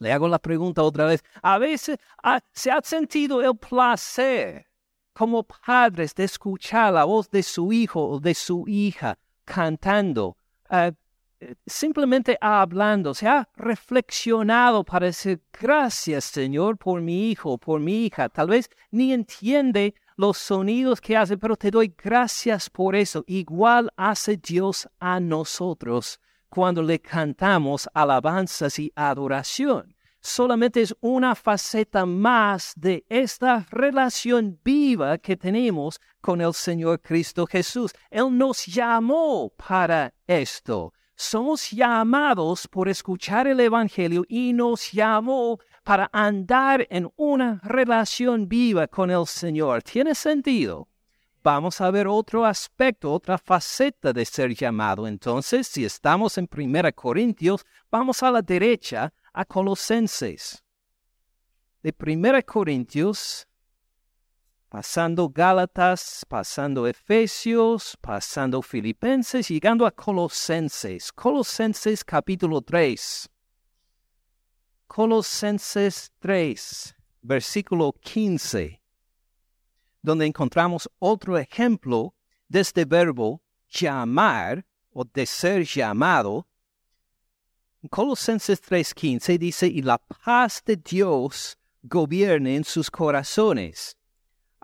Le 0.00 0.12
hago 0.12 0.26
la 0.26 0.40
pregunta 0.40 0.82
otra 0.82 1.06
vez. 1.06 1.22
A 1.40 1.58
veces 1.58 1.98
se 2.52 2.72
ha 2.72 2.80
sentido 2.82 3.40
el 3.42 3.56
placer 3.56 4.66
como 5.12 5.44
padres 5.44 6.12
de 6.12 6.24
escuchar 6.24 6.94
la 6.94 7.04
voz 7.04 7.30
de 7.30 7.44
su 7.44 7.72
hijo 7.72 8.08
o 8.08 8.18
de 8.18 8.34
su 8.34 8.64
hija 8.66 9.20
cantando, 9.44 10.36
ah, 10.68 10.90
simplemente 11.66 12.36
hablando. 12.40 13.14
Se 13.14 13.28
ha 13.28 13.48
reflexionado 13.56 14.84
para 14.84 15.06
decir 15.06 15.42
gracias 15.52 16.24
Señor 16.24 16.78
por 16.78 17.00
mi 17.00 17.30
hijo, 17.30 17.58
por 17.58 17.80
mi 17.80 18.06
hija. 18.06 18.28
Tal 18.28 18.48
vez 18.48 18.68
ni 18.90 19.12
entiende 19.12 19.94
los 20.16 20.38
sonidos 20.38 21.00
que 21.00 21.16
hace, 21.16 21.36
pero 21.36 21.56
te 21.56 21.70
doy 21.70 21.94
gracias 21.96 22.70
por 22.70 22.96
eso. 22.96 23.24
Igual 23.26 23.92
hace 23.96 24.36
Dios 24.36 24.88
a 24.98 25.20
nosotros 25.20 26.20
cuando 26.48 26.82
le 26.82 27.00
cantamos 27.00 27.88
alabanzas 27.92 28.78
y 28.78 28.92
adoración. 28.94 29.94
Solamente 30.20 30.80
es 30.80 30.92
una 31.00 31.36
faceta 31.36 32.04
más 32.04 32.72
de 32.74 33.04
esta 33.08 33.64
relación 33.70 34.58
viva 34.64 35.18
que 35.18 35.36
tenemos 35.36 36.00
con 36.20 36.40
el 36.40 36.52
Señor 36.52 37.00
Cristo 37.00 37.46
Jesús. 37.46 37.92
Él 38.10 38.36
nos 38.36 38.66
llamó 38.66 39.50
para 39.50 40.12
esto. 40.26 40.92
Somos 41.16 41.70
llamados 41.70 42.68
por 42.68 42.88
escuchar 42.88 43.46
el 43.48 43.58
Evangelio 43.58 44.24
y 44.28 44.52
nos 44.52 44.92
llamó 44.92 45.58
para 45.82 46.08
andar 46.12 46.86
en 46.90 47.10
una 47.16 47.60
relación 47.64 48.48
viva 48.48 48.86
con 48.86 49.10
el 49.10 49.26
Señor. 49.26 49.82
¿Tiene 49.82 50.14
sentido? 50.14 50.86
vamos 51.46 51.80
a 51.80 51.92
ver 51.92 52.08
otro 52.08 52.44
aspecto, 52.44 53.12
otra 53.12 53.38
faceta 53.38 54.12
de 54.12 54.24
ser 54.24 54.52
llamado. 54.52 55.06
Entonces, 55.06 55.68
si 55.68 55.84
estamos 55.84 56.36
en 56.38 56.48
Primera 56.48 56.90
Corintios, 56.90 57.64
vamos 57.88 58.20
a 58.24 58.32
la 58.32 58.42
derecha 58.42 59.12
a 59.32 59.44
Colosenses. 59.44 60.64
De 61.84 61.92
Primera 61.92 62.42
Corintios, 62.42 63.45
pasando 64.76 65.30
Gálatas, 65.30 66.22
pasando 66.28 66.86
Efesios, 66.86 67.96
pasando 67.98 68.60
Filipenses, 68.60 69.48
llegando 69.48 69.86
a 69.86 69.90
Colosenses. 69.90 71.10
Colosenses 71.10 72.04
capítulo 72.04 72.60
3. 72.60 73.26
Colosenses 74.86 76.12
3, 76.18 76.94
versículo 77.22 77.94
15 78.02 78.82
donde 80.02 80.26
encontramos 80.26 80.90
otro 80.98 81.38
ejemplo 81.38 82.14
de 82.46 82.60
este 82.60 82.84
verbo 82.84 83.40
llamar 83.70 84.66
o 84.92 85.04
de 85.06 85.24
ser 85.24 85.64
llamado. 85.64 86.46
En 87.82 87.88
Colosenses 87.88 88.60
3:15 88.60 89.38
dice, 89.38 89.68
y 89.68 89.80
la 89.80 89.96
paz 89.96 90.62
de 90.66 90.76
Dios 90.76 91.56
gobierne 91.82 92.56
en 92.56 92.64
sus 92.64 92.90
corazones, 92.90 93.96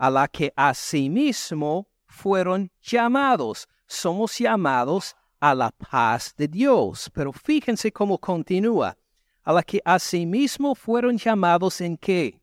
a 0.02 0.10
la 0.10 0.26
que 0.26 0.52
asimismo 0.56 1.86
fueron 2.06 2.72
llamados. 2.82 3.68
Somos 3.86 4.36
llamados 4.36 5.14
a 5.38 5.54
la 5.54 5.70
paz 5.70 6.34
de 6.36 6.48
Dios. 6.48 7.08
Pero 7.14 7.32
fíjense 7.32 7.92
cómo 7.92 8.18
continúa. 8.18 8.98
A 9.44 9.52
la 9.52 9.62
que 9.62 9.80
asimismo 9.84 10.74
fueron 10.74 11.18
llamados 11.18 11.80
en 11.80 11.96
qué? 11.96 12.42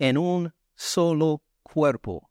En 0.00 0.18
un 0.18 0.52
solo 0.74 1.40
cuerpo. 1.62 2.28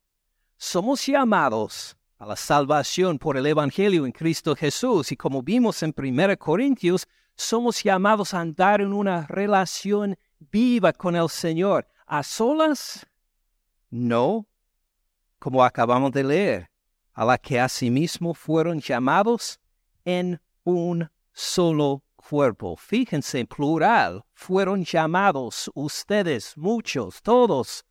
Somos 0.57 1.05
llamados 1.05 1.95
a 2.17 2.25
la 2.25 2.35
salvación 2.35 3.17
por 3.17 3.37
el 3.37 3.45
Evangelio 3.45 4.05
en 4.05 4.11
Cristo 4.11 4.53
Jesús 4.53 5.13
y 5.13 5.15
como 5.15 5.41
vimos 5.41 5.81
en 5.81 5.95
1 5.97 6.37
Corintios, 6.37 7.07
somos 7.37 7.81
llamados 7.83 8.33
a 8.33 8.41
andar 8.41 8.81
en 8.81 8.91
una 8.91 9.25
relación 9.27 10.17
viva 10.39 10.91
con 10.91 11.15
el 11.15 11.29
Señor. 11.29 11.87
¿A 12.05 12.21
solas? 12.21 13.08
No, 13.89 14.47
como 15.39 15.63
acabamos 15.63 16.11
de 16.11 16.23
leer, 16.23 16.69
a 17.13 17.25
la 17.25 17.37
que 17.37 17.59
asimismo 17.59 18.33
fueron 18.33 18.79
llamados 18.79 19.59
en 20.05 20.39
un 20.63 21.09
solo 21.33 22.03
cuerpo. 22.15 22.75
Fíjense 22.77 23.39
en 23.39 23.47
plural, 23.47 24.23
fueron 24.33 24.83
llamados 24.83 25.71
ustedes, 25.73 26.55
muchos, 26.55 27.21
todos, 27.21 27.83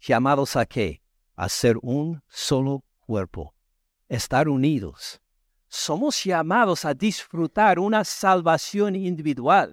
llamados 0.00 0.56
a 0.56 0.66
qué? 0.66 1.02
A 1.36 1.48
ser 1.48 1.76
un 1.82 2.22
solo 2.28 2.82
cuerpo, 2.98 3.54
estar 4.08 4.48
unidos. 4.48 5.20
Somos 5.68 6.24
llamados 6.24 6.84
a 6.84 6.94
disfrutar 6.94 7.78
una 7.78 8.04
salvación 8.04 8.96
individual. 8.96 9.72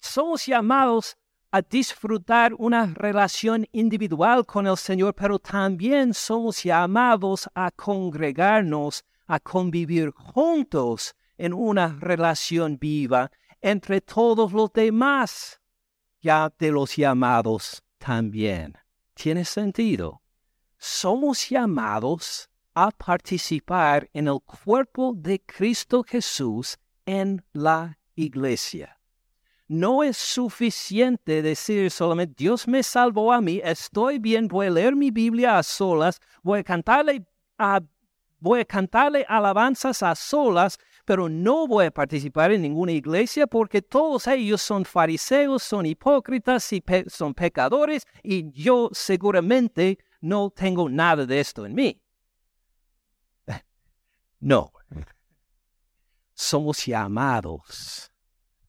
somos 0.00 0.44
llamados 0.44 1.16
a 1.54 1.62
disfrutar 1.62 2.52
una 2.58 2.84
relación 2.86 3.64
individual 3.70 4.44
con 4.44 4.66
el 4.66 4.76
Señor, 4.76 5.14
pero 5.14 5.38
también 5.38 6.12
somos 6.12 6.64
llamados 6.64 7.48
a 7.54 7.70
congregarnos, 7.70 9.04
a 9.28 9.38
convivir 9.38 10.10
juntos 10.10 11.14
en 11.38 11.52
una 11.52 11.96
relación 12.00 12.76
viva 12.76 13.30
entre 13.60 14.00
todos 14.00 14.52
los 14.52 14.72
demás, 14.72 15.60
ya 16.20 16.52
de 16.58 16.72
los 16.72 16.96
llamados 16.96 17.84
también. 17.98 18.76
¿Tiene 19.14 19.44
sentido? 19.44 20.22
Somos 20.76 21.48
llamados 21.48 22.50
a 22.74 22.90
participar 22.90 24.10
en 24.12 24.26
el 24.26 24.40
cuerpo 24.40 25.12
de 25.14 25.40
Cristo 25.40 26.02
Jesús 26.02 26.76
en 27.06 27.44
la 27.52 27.96
iglesia. 28.16 28.93
No 29.66 30.02
es 30.02 30.18
suficiente 30.18 31.40
decir 31.40 31.90
solamente 31.90 32.34
Dios 32.36 32.68
me 32.68 32.82
salvó 32.82 33.32
a 33.32 33.40
mí, 33.40 33.62
estoy 33.64 34.18
bien, 34.18 34.46
voy 34.46 34.66
a 34.66 34.70
leer 34.70 34.94
mi 34.94 35.10
Biblia 35.10 35.58
a 35.58 35.62
solas, 35.62 36.20
voy 36.42 36.60
a 36.60 36.64
cantarle 36.64 37.26
a 37.58 37.80
voy 38.40 38.60
a 38.60 38.64
cantarle 38.66 39.24
alabanzas 39.26 40.02
a 40.02 40.14
solas, 40.14 40.78
pero 41.06 41.30
no 41.30 41.66
voy 41.66 41.86
a 41.86 41.90
participar 41.90 42.52
en 42.52 42.60
ninguna 42.60 42.92
iglesia 42.92 43.46
porque 43.46 43.80
todos 43.80 44.26
ellos 44.26 44.60
son 44.60 44.84
fariseos, 44.84 45.62
son 45.62 45.86
hipócritas 45.86 46.70
y 46.74 46.84
son 47.06 47.32
pecadores 47.32 48.06
y 48.22 48.50
yo 48.52 48.90
seguramente 48.92 49.98
no 50.20 50.50
tengo 50.50 50.90
nada 50.90 51.24
de 51.24 51.40
esto 51.40 51.64
en 51.64 51.74
mí. 51.74 52.00
No. 54.40 54.72
Somos 56.34 56.84
llamados 56.84 58.13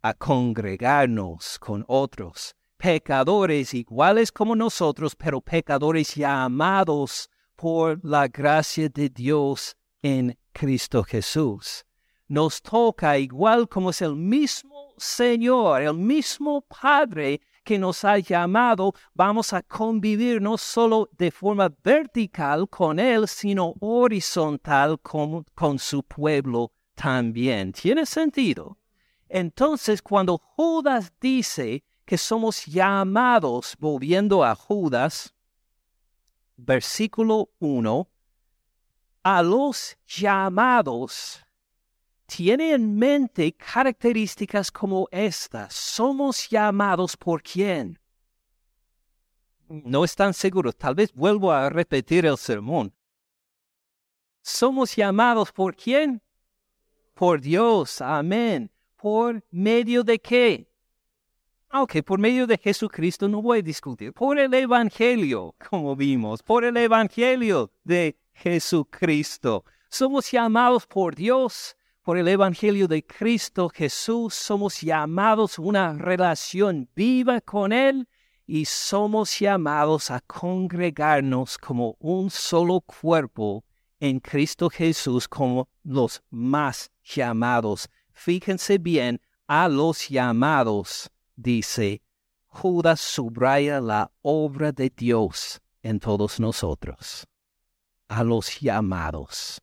a 0.05 0.13
congregarnos 0.13 1.57
con 1.57 1.83
otros, 1.87 2.53
pecadores 2.77 3.73
iguales 3.73 4.31
como 4.31 4.55
nosotros, 4.55 5.15
pero 5.15 5.41
pecadores 5.41 6.13
llamados 6.13 7.27
por 7.55 7.99
la 8.05 8.27
gracia 8.27 8.87
de 8.87 9.09
Dios 9.09 9.75
en 10.03 10.37
Cristo 10.53 11.03
Jesús. 11.03 11.83
Nos 12.27 12.61
toca 12.61 13.17
igual 13.17 13.67
como 13.67 13.89
es 13.89 14.03
el 14.03 14.15
mismo 14.15 14.93
Señor, 14.95 15.81
el 15.81 15.95
mismo 15.95 16.61
Padre 16.61 17.41
que 17.63 17.79
nos 17.79 18.05
ha 18.05 18.19
llamado, 18.19 18.93
vamos 19.15 19.53
a 19.53 19.63
convivir 19.63 20.39
no 20.39 20.55
solo 20.59 21.09
de 21.17 21.31
forma 21.31 21.73
vertical 21.83 22.69
con 22.69 22.99
Él, 22.99 23.27
sino 23.27 23.73
horizontal 23.79 24.99
con, 24.99 25.45
con 25.55 25.79
su 25.79 26.03
pueblo 26.03 26.71
también. 26.93 27.71
¿Tiene 27.71 28.05
sentido? 28.05 28.77
Entonces, 29.35 30.01
cuando 30.01 30.37
Judas 30.37 31.11
dice 31.19 31.83
que 32.05 32.17
somos 32.17 32.65
llamados, 32.67 33.75
volviendo 33.77 34.45
a 34.45 34.55
Judas, 34.55 35.35
versículo 36.55 37.49
1, 37.59 38.07
a 39.23 39.43
los 39.43 39.97
llamados, 40.07 41.45
tiene 42.25 42.71
en 42.71 42.95
mente 42.95 43.51
características 43.51 44.71
como 44.71 45.09
estas. 45.11 45.73
Somos 45.73 46.49
llamados 46.49 47.17
por 47.17 47.43
quién. 47.43 47.99
No 49.67 50.05
están 50.05 50.33
seguros. 50.33 50.77
Tal 50.77 50.95
vez 50.95 51.11
vuelvo 51.11 51.51
a 51.51 51.69
repetir 51.69 52.25
el 52.25 52.37
sermón. 52.37 52.95
Somos 54.41 54.95
llamados 54.95 55.51
por 55.51 55.75
quién? 55.75 56.21
Por 57.13 57.41
Dios. 57.41 57.99
Amén. 57.99 58.71
¿Por 59.05 59.43
medio 59.51 60.03
de 60.03 60.17
qué? 60.17 60.67
Ok, 61.71 61.97
por 62.03 62.17
medio 62.17 62.47
de 62.47 62.57
Jesucristo 62.57 63.29
no 63.29 63.39
voy 63.39 63.59
a 63.59 63.61
discutir. 63.61 64.11
Por 64.11 64.39
el 64.39 64.51
Evangelio, 64.51 65.53
como 65.69 65.95
vimos, 65.95 66.41
por 66.41 66.65
el 66.65 66.75
Evangelio 66.75 67.71
de 67.83 68.17
Jesucristo. 68.33 69.63
Somos 69.91 70.31
llamados 70.31 70.87
por 70.87 71.13
Dios, 71.13 71.77
por 72.01 72.17
el 72.17 72.27
Evangelio 72.27 72.87
de 72.87 73.05
Cristo 73.05 73.69
Jesús. 73.69 74.33
Somos 74.33 74.81
llamados 74.81 75.59
a 75.59 75.61
una 75.61 75.93
relación 75.93 76.89
viva 76.95 77.41
con 77.41 77.73
Él 77.73 78.07
y 78.47 78.65
somos 78.65 79.39
llamados 79.39 80.09
a 80.09 80.19
congregarnos 80.21 81.59
como 81.59 81.95
un 81.99 82.31
solo 82.31 82.81
cuerpo 82.81 83.63
en 83.99 84.19
Cristo 84.19 84.67
Jesús 84.67 85.27
como 85.27 85.69
los 85.83 86.23
más 86.31 86.89
llamados. 87.03 87.87
Fíjense 88.15 88.77
bien 88.79 89.21
a 89.47 89.67
los 89.67 90.09
llamados 90.09 91.11
dice, 91.35 92.01
Judas 92.47 93.01
subraya 93.01 93.81
la 93.81 94.11
obra 94.21 94.71
de 94.71 94.89
Dios 94.89 95.61
en 95.83 95.99
todos 95.99 96.39
nosotros, 96.39 97.27
a 98.07 98.23
los 98.23 98.59
llamados. 98.59 99.61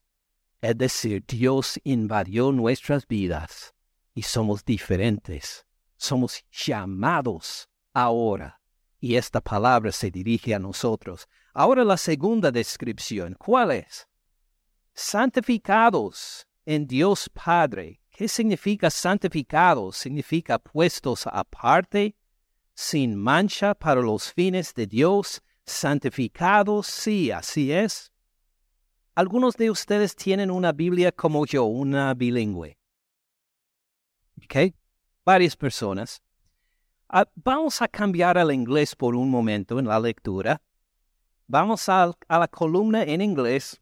Es 0.60 0.76
decir, 0.76 1.24
Dios 1.26 1.80
invadió 1.82 2.52
nuestras 2.52 3.06
vidas 3.08 3.74
y 4.14 4.22
somos 4.22 4.64
diferentes. 4.64 5.66
Somos 5.96 6.44
llamados 6.50 7.68
ahora. 7.92 8.60
Y 9.00 9.16
esta 9.16 9.40
palabra 9.40 9.90
se 9.90 10.10
dirige 10.10 10.54
a 10.54 10.60
nosotros. 10.60 11.26
Ahora 11.54 11.84
la 11.84 11.96
segunda 11.96 12.52
descripción, 12.52 13.34
¿cuál 13.38 13.72
es? 13.72 14.06
Santificados 14.94 16.46
en 16.64 16.86
Dios 16.86 17.28
Padre 17.32 18.01
¿Qué 18.12 18.28
significa 18.28 18.90
santificados? 18.90 19.96
Significa 19.96 20.58
puestos 20.58 21.26
aparte, 21.26 22.14
sin 22.74 23.16
mancha 23.16 23.74
para 23.74 24.02
los 24.02 24.30
fines 24.30 24.74
de 24.74 24.86
Dios, 24.86 25.42
santificados, 25.64 26.86
sí, 26.86 27.30
así 27.30 27.72
es. 27.72 28.12
Algunos 29.14 29.56
de 29.56 29.70
ustedes 29.70 30.14
tienen 30.14 30.50
una 30.50 30.72
Biblia 30.72 31.10
como 31.10 31.46
yo, 31.46 31.64
una 31.64 32.12
bilingüe. 32.12 32.78
¿Ok? 34.44 34.74
Varias 35.24 35.56
personas. 35.56 36.22
Ah, 37.08 37.26
vamos 37.34 37.80
a 37.80 37.88
cambiar 37.88 38.36
al 38.36 38.52
inglés 38.52 38.94
por 38.94 39.16
un 39.16 39.30
momento 39.30 39.78
en 39.78 39.86
la 39.86 39.98
lectura. 39.98 40.60
Vamos 41.46 41.88
a 41.88 42.14
la 42.28 42.48
columna 42.48 43.04
en 43.04 43.22
inglés 43.22 43.80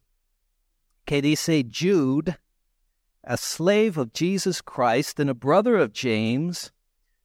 que 1.03 1.21
dice 1.21 1.65
Jude 1.69 2.37
a 3.23 3.37
slave 3.37 3.97
of 3.97 4.13
Jesus 4.13 4.61
Christ 4.61 5.19
and 5.19 5.29
a 5.29 5.33
brother 5.33 5.77
of 5.77 5.93
James, 5.93 6.71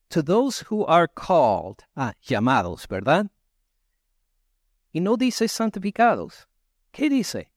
to 0.09 0.21
those 0.21 0.59
who 0.69 0.85
are 0.85 1.07
called, 1.07 1.83
ah, 1.95 2.13
llamados, 2.25 2.87
¿verdad? 2.87 3.29
Y 4.93 5.01
no 5.01 5.17
dice 5.17 5.47
santificados. 5.47 6.45
¿Qué 6.93 7.09
dice? 7.09 7.47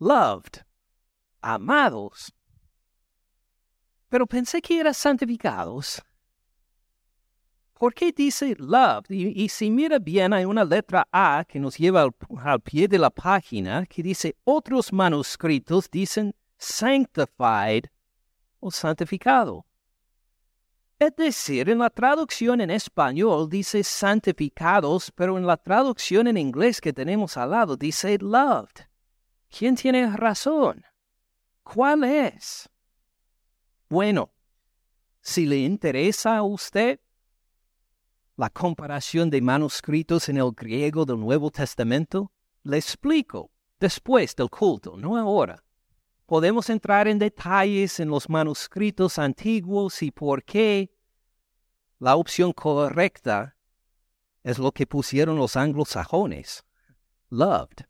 Loved, 0.00 0.64
amados. 1.42 2.30
Pero 4.10 4.26
pensé 4.26 4.62
que 4.62 4.80
era 4.80 4.94
santificados. 4.94 6.00
¿Por 7.74 7.92
qué 7.92 8.12
dice 8.12 8.54
loved? 8.58 9.10
Y, 9.10 9.48
si 9.48 9.70
mira 9.70 9.98
bien, 9.98 10.32
hay 10.32 10.44
una 10.44 10.64
letra 10.64 11.06
A 11.12 11.44
que 11.46 11.58
nos 11.58 11.76
lleva 11.76 12.02
al, 12.02 12.14
al 12.38 12.60
pie 12.60 12.88
de 12.88 12.98
la 12.98 13.10
página 13.10 13.84
que 13.84 14.02
dice 14.02 14.36
otros 14.44 14.92
manuscritos 14.92 15.90
dicen 15.90 16.34
sanctified 16.58 17.84
o 18.60 18.70
santificado. 18.70 19.66
Es 20.98 21.14
decir, 21.16 21.68
en 21.68 21.78
la 21.78 21.90
traducción 21.90 22.60
en 22.60 22.70
español 22.70 23.48
dice 23.48 23.82
santificados, 23.82 25.10
pero 25.10 25.36
en 25.36 25.46
la 25.46 25.56
traducción 25.56 26.28
en 26.28 26.36
inglés 26.36 26.80
que 26.80 26.92
tenemos 26.92 27.36
al 27.36 27.50
lado 27.50 27.76
dice 27.76 28.16
loved. 28.18 28.86
¿Quién 29.50 29.74
tiene 29.74 30.16
razón? 30.16 30.84
¿Cuál 31.62 32.04
es? 32.04 32.68
Bueno, 33.88 34.32
si 35.20 35.46
le 35.46 35.58
interesa 35.58 36.36
a 36.36 36.42
usted 36.42 37.00
la 38.36 38.50
comparación 38.50 39.30
de 39.30 39.40
manuscritos 39.40 40.28
en 40.28 40.38
el 40.38 40.52
griego 40.52 41.04
del 41.04 41.20
Nuevo 41.20 41.50
Testamento, 41.50 42.32
le 42.62 42.78
explico 42.78 43.50
después 43.78 44.34
del 44.34 44.50
culto, 44.50 44.96
no 44.96 45.16
ahora. 45.16 45.62
Podemos 46.26 46.70
entrar 46.70 47.06
en 47.06 47.18
detalles 47.18 48.00
en 48.00 48.08
los 48.08 48.28
manuscritos 48.30 49.18
antiguos 49.18 50.02
y 50.02 50.10
por 50.10 50.42
qué 50.42 50.90
la 51.98 52.16
opción 52.16 52.52
correcta 52.52 53.56
es 54.42 54.58
lo 54.58 54.72
que 54.72 54.86
pusieron 54.86 55.36
los 55.36 55.56
anglosajones. 55.56 56.64
Loved. 57.28 57.86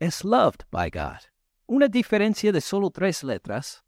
Es 0.00 0.24
loved 0.24 0.64
by 0.70 0.90
God. 0.90 1.20
Una 1.66 1.88
diferencia 1.88 2.50
de 2.50 2.60
solo 2.60 2.90
tres 2.90 3.22
letras. 3.22 3.84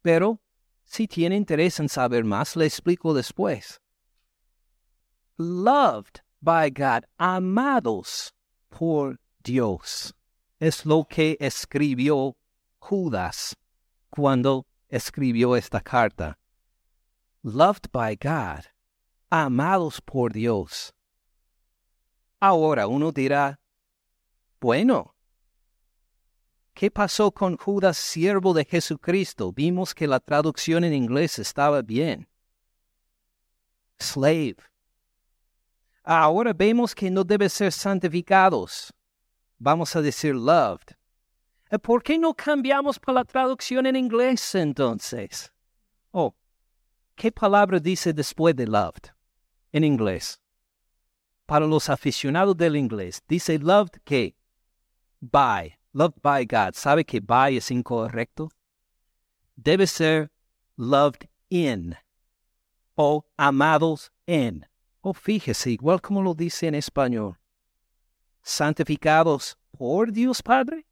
Pero, 0.00 0.40
si 0.84 1.06
tiene 1.06 1.36
interés 1.36 1.80
en 1.80 1.88
saber 1.88 2.24
más, 2.24 2.56
le 2.56 2.64
explico 2.66 3.12
después. 3.12 3.80
Loved 5.36 6.20
by 6.40 6.70
God. 6.70 7.04
Amados 7.18 8.32
por 8.68 9.20
Dios. 9.42 10.14
Es 10.58 10.86
lo 10.86 11.04
que 11.04 11.36
escribió 11.38 12.37
Judas 12.88 13.54
cuando 14.08 14.66
escribió 14.88 15.56
esta 15.56 15.78
carta. 15.82 16.38
Loved 17.42 17.90
by 17.92 18.16
God. 18.16 18.64
amados 19.28 20.00
por 20.00 20.32
Dios. 20.32 20.94
Ahora 22.40 22.86
uno 22.86 23.12
dirá, 23.12 23.60
bueno, 24.58 25.14
¿qué 26.72 26.90
pasó 26.90 27.30
con 27.30 27.58
Judas, 27.58 27.98
siervo 27.98 28.54
de 28.54 28.64
Jesucristo? 28.64 29.52
Vimos 29.52 29.94
que 29.94 30.06
la 30.06 30.18
traducción 30.18 30.82
en 30.82 30.94
inglés 30.94 31.38
estaba 31.38 31.82
bien. 31.82 32.26
Slave. 33.98 34.56
Ahora 36.02 36.54
vemos 36.54 36.94
que 36.94 37.10
no 37.10 37.22
debe 37.22 37.50
ser 37.50 37.70
santificados. 37.70 38.94
Vamos 39.58 39.94
a 39.94 40.00
decir 40.00 40.34
loved. 40.34 40.97
Eh, 41.70 41.78
¿Por 41.78 42.02
qué 42.02 42.18
no 42.18 42.32
cambiamos 42.34 42.98
para 42.98 43.20
la 43.20 43.24
traducción 43.24 43.86
en 43.86 43.96
inglés 43.96 44.54
entonces? 44.54 45.52
Oh, 46.12 46.34
¿qué 47.14 47.30
palabra 47.30 47.78
dice 47.78 48.12
después 48.12 48.56
de 48.56 48.66
loved 48.66 49.12
en 49.72 49.84
inglés? 49.84 50.40
Para 51.44 51.66
los 51.66 51.90
aficionados 51.90 52.56
del 52.56 52.76
inglés, 52.76 53.22
dice 53.28 53.58
loved 53.58 54.00
que 54.04 54.34
by, 55.20 55.78
loved 55.92 56.20
by 56.22 56.46
God. 56.46 56.72
¿Sabe 56.74 57.04
que 57.04 57.20
by 57.20 57.56
es 57.56 57.70
incorrecto? 57.70 58.50
Debe 59.56 59.86
ser 59.86 60.30
loved 60.76 61.28
in 61.50 61.96
o 62.94 63.26
amados 63.36 64.10
en. 64.26 64.66
O 65.02 65.12
fíjese, 65.12 65.70
igual 65.70 66.00
como 66.00 66.22
lo 66.22 66.34
dice 66.34 66.66
en 66.66 66.74
español. 66.74 67.38
Santificados 68.42 69.58
por 69.70 70.12
Dios 70.12 70.42
Padre 70.42 70.87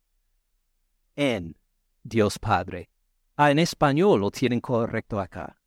en 1.17 1.57
Dios 2.03 2.39
Padre. 2.39 2.91
Ah, 3.37 3.51
en 3.51 3.59
español 3.59 4.21
lo 4.21 4.31
tienen 4.31 4.61
correcto 4.61 5.19
acá. 5.19 5.59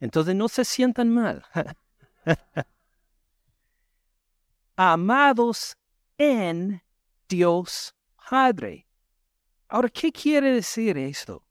Entonces 0.00 0.34
no 0.34 0.48
se 0.48 0.64
sientan 0.64 1.10
mal. 1.10 1.44
Amados 4.76 5.76
en 6.16 6.82
Dios 7.28 7.94
Padre. 8.30 8.86
Ahora, 9.68 9.88
¿qué 9.88 10.12
quiere 10.12 10.52
decir 10.52 10.96
esto? 10.96 11.42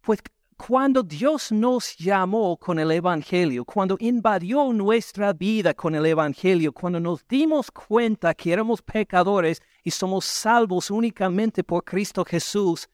Pues 0.00 0.20
cuando 0.56 1.02
Dios 1.02 1.52
nos 1.52 1.96
llamó 1.96 2.56
con 2.56 2.78
el 2.78 2.90
Evangelio, 2.90 3.64
cuando 3.64 3.96
invadió 4.00 4.72
nuestra 4.72 5.32
vida 5.32 5.72
con 5.72 5.94
el 5.94 6.04
Evangelio, 6.04 6.72
cuando 6.72 7.00
nos 7.00 7.26
dimos 7.26 7.70
cuenta 7.70 8.34
que 8.34 8.52
éramos 8.52 8.82
pecadores 8.82 9.62
y 9.82 9.90
somos 9.90 10.24
salvos 10.24 10.90
únicamente 10.90 11.64
por 11.64 11.84
Cristo 11.84 12.24
Jesús, 12.24 12.88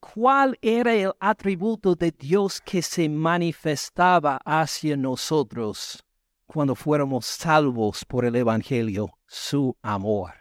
¿cuál 0.00 0.58
era 0.62 0.94
el 0.94 1.12
atributo 1.20 1.94
de 1.94 2.10
Dios 2.10 2.60
que 2.60 2.82
se 2.82 3.08
manifestaba 3.08 4.40
hacia 4.44 4.96
nosotros 4.96 6.04
cuando 6.46 6.74
fuéramos 6.74 7.26
salvos 7.26 8.04
por 8.04 8.24
el 8.24 8.36
Evangelio? 8.36 9.10
Su 9.26 9.76
amor. 9.82 10.32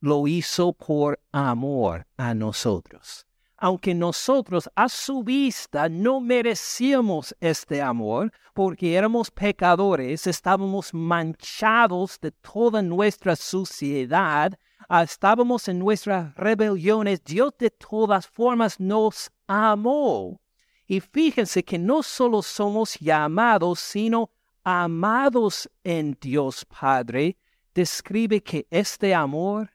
Lo 0.00 0.26
hizo 0.26 0.72
por 0.72 1.20
amor 1.32 2.06
a 2.16 2.34
nosotros 2.34 3.27
aunque 3.58 3.92
nosotros 3.92 4.70
a 4.76 4.88
su 4.88 5.24
vista 5.24 5.88
no 5.88 6.20
merecíamos 6.20 7.34
este 7.40 7.82
amor, 7.82 8.32
porque 8.54 8.94
éramos 8.94 9.30
pecadores, 9.30 10.26
estábamos 10.28 10.94
manchados 10.94 12.18
de 12.20 12.30
toda 12.30 12.80
nuestra 12.82 13.34
suciedad, 13.34 14.56
ah, 14.88 15.02
estábamos 15.02 15.66
en 15.66 15.80
nuestras 15.80 16.34
rebeliones, 16.36 17.22
Dios 17.24 17.52
de 17.58 17.70
todas 17.70 18.28
formas 18.28 18.78
nos 18.78 19.30
amó. 19.48 20.40
Y 20.86 21.00
fíjense 21.00 21.64
que 21.64 21.78
no 21.78 22.02
solo 22.02 22.42
somos 22.42 22.96
llamados, 23.00 23.80
sino 23.80 24.30
amados 24.62 25.68
en 25.82 26.16
Dios 26.20 26.64
Padre, 26.64 27.36
describe 27.74 28.40
que 28.40 28.66
este 28.70 29.14
amor 29.14 29.70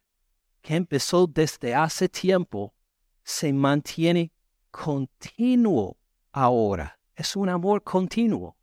que 0.62 0.76
empezó 0.76 1.28
desde 1.28 1.76
hace 1.76 2.08
tiempo, 2.08 2.74
se 3.24 3.54
mantiene 3.54 4.32
continuo 4.72 5.98
ahora. 6.32 7.00
Es 7.16 7.36
un 7.36 7.50
amor 7.50 7.84
continuo. 7.84 8.56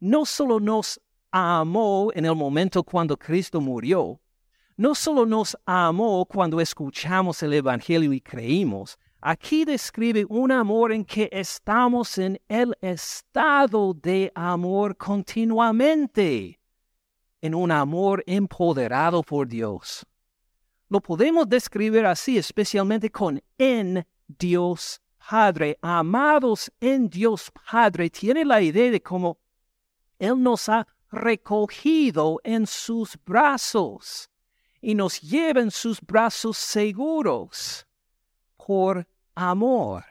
No 0.00 0.24
solo 0.24 0.60
nos 0.60 1.00
amó 1.30 2.10
en 2.14 2.24
el 2.24 2.34
momento 2.34 2.82
cuando 2.82 3.16
Cristo 3.16 3.60
murió, 3.60 4.20
no 4.76 4.94
solo 4.94 5.26
nos 5.26 5.56
amó 5.66 6.24
cuando 6.24 6.58
escuchamos 6.60 7.42
el 7.42 7.52
Evangelio 7.52 8.14
y 8.14 8.20
creímos, 8.20 8.98
aquí 9.20 9.66
describe 9.66 10.24
un 10.26 10.50
amor 10.50 10.92
en 10.92 11.04
que 11.04 11.28
estamos 11.30 12.16
en 12.16 12.40
el 12.48 12.74
estado 12.80 13.92
de 13.92 14.32
amor 14.34 14.96
continuamente, 14.96 16.58
en 17.42 17.54
un 17.54 17.70
amor 17.70 18.24
empoderado 18.26 19.22
por 19.22 19.46
Dios. 19.46 20.06
Lo 20.90 21.00
podemos 21.00 21.48
describir 21.48 22.04
así, 22.04 22.36
especialmente 22.36 23.10
con 23.10 23.40
en 23.56 24.04
Dios 24.26 25.00
Padre. 25.30 25.78
Amados 25.80 26.70
en 26.80 27.08
Dios 27.08 27.52
Padre, 27.70 28.10
tiene 28.10 28.44
la 28.44 28.60
idea 28.60 28.90
de 28.90 29.00
cómo 29.00 29.38
Él 30.18 30.42
nos 30.42 30.68
ha 30.68 30.84
recogido 31.12 32.40
en 32.42 32.66
sus 32.66 33.16
brazos 33.24 34.28
y 34.80 34.96
nos 34.96 35.20
lleva 35.20 35.60
en 35.60 35.70
sus 35.70 36.00
brazos 36.00 36.58
seguros 36.58 37.86
por 38.56 39.06
amor 39.36 40.04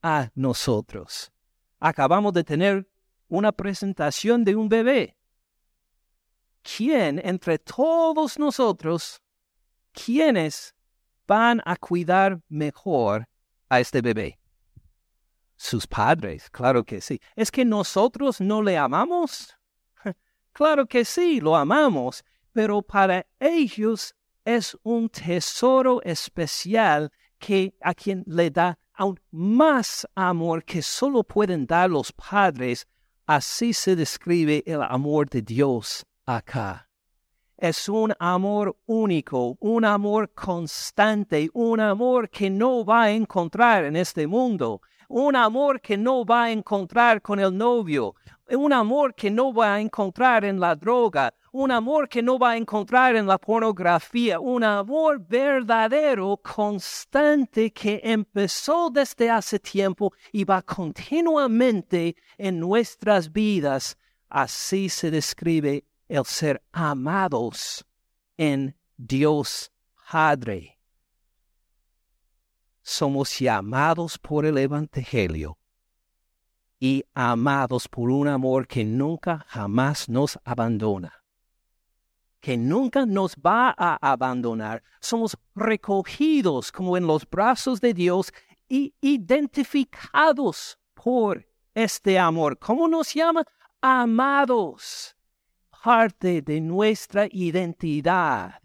a 0.00 0.30
nosotros. 0.36 1.32
Acabamos 1.80 2.32
de 2.34 2.44
tener 2.44 2.88
una 3.26 3.50
presentación 3.50 4.44
de 4.44 4.54
un 4.54 4.68
bebé. 4.68 5.16
¿Quién 6.62 7.20
entre 7.24 7.58
todos 7.58 8.38
nosotros 8.38 9.20
¿quiénes 10.04 10.74
van 11.26 11.60
a 11.64 11.76
cuidar 11.76 12.40
mejor 12.48 13.26
a 13.68 13.80
este 13.80 14.00
bebé? 14.00 14.38
Sus 15.56 15.86
padres, 15.86 16.48
claro 16.50 16.84
que 16.84 17.00
sí. 17.00 17.20
¿Es 17.36 17.50
que 17.50 17.64
nosotros 17.64 18.40
no 18.40 18.62
le 18.62 18.76
amamos? 18.76 19.56
Claro 20.52 20.84
que 20.84 21.04
sí, 21.04 21.40
lo 21.40 21.54
amamos, 21.54 22.24
pero 22.52 22.82
para 22.82 23.24
ellos 23.38 24.12
es 24.44 24.76
un 24.82 25.08
tesoro 25.08 26.02
especial 26.02 27.12
que 27.38 27.72
a 27.80 27.94
quien 27.94 28.24
le 28.26 28.50
da 28.50 28.76
aún 28.94 29.20
más 29.30 30.06
amor 30.16 30.64
que 30.64 30.82
solo 30.82 31.22
pueden 31.22 31.66
dar 31.66 31.88
los 31.88 32.12
padres. 32.12 32.86
Así 33.26 33.72
se 33.72 33.94
describe 33.94 34.64
el 34.66 34.82
amor 34.82 35.30
de 35.30 35.40
Dios 35.40 36.04
acá 36.26 36.89
es 37.60 37.90
un 37.90 38.14
amor 38.18 38.76
único, 38.86 39.58
un 39.60 39.84
amor 39.84 40.32
constante, 40.32 41.50
un 41.52 41.78
amor 41.78 42.30
que 42.30 42.48
no 42.48 42.84
va 42.84 43.02
a 43.02 43.10
encontrar 43.10 43.84
en 43.84 43.96
este 43.96 44.26
mundo, 44.26 44.80
un 45.08 45.36
amor 45.36 45.80
que 45.80 45.98
no 45.98 46.24
va 46.24 46.44
a 46.44 46.50
encontrar 46.52 47.20
con 47.20 47.38
el 47.38 47.56
novio, 47.56 48.14
un 48.48 48.72
amor 48.72 49.14
que 49.14 49.30
no 49.30 49.52
va 49.52 49.74
a 49.74 49.80
encontrar 49.80 50.44
en 50.44 50.58
la 50.58 50.74
droga, 50.74 51.34
un 51.52 51.70
amor 51.70 52.08
que 52.08 52.22
no 52.22 52.38
va 52.38 52.52
a 52.52 52.56
encontrar 52.56 53.14
en 53.14 53.26
la 53.26 53.36
pornografía, 53.36 54.40
un 54.40 54.64
amor 54.64 55.20
verdadero, 55.20 56.38
constante, 56.38 57.72
que 57.72 58.00
empezó 58.02 58.88
desde 58.88 59.28
hace 59.28 59.58
tiempo 59.58 60.14
y 60.32 60.44
va 60.44 60.62
continuamente 60.62 62.16
en 62.38 62.58
nuestras 62.58 63.30
vidas. 63.30 63.98
Así 64.30 64.88
se 64.88 65.10
describe 65.10 65.84
el 66.10 66.24
ser 66.24 66.60
amados 66.72 67.84
en 68.36 68.76
Dios 68.96 69.70
Padre. 70.10 70.76
Somos 72.82 73.38
llamados 73.38 74.18
por 74.18 74.44
el 74.44 74.58
Evangelio 74.58 75.56
y 76.80 77.04
amados 77.14 77.86
por 77.86 78.10
un 78.10 78.26
amor 78.26 78.66
que 78.66 78.84
nunca 78.84 79.46
jamás 79.46 80.08
nos 80.08 80.36
abandona, 80.44 81.12
que 82.40 82.56
nunca 82.56 83.06
nos 83.06 83.36
va 83.36 83.72
a 83.78 83.96
abandonar. 84.10 84.82
Somos 85.00 85.38
recogidos 85.54 86.72
como 86.72 86.96
en 86.96 87.06
los 87.06 87.24
brazos 87.24 87.80
de 87.80 87.94
Dios 87.94 88.32
y 88.68 88.92
identificados 89.00 90.76
por 90.94 91.46
este 91.72 92.18
amor. 92.18 92.58
¿Cómo 92.58 92.88
nos 92.88 93.14
llama? 93.14 93.44
Amados 93.80 95.14
parte 95.82 96.42
de 96.42 96.60
nuestra 96.60 97.26
identidad 97.30 98.60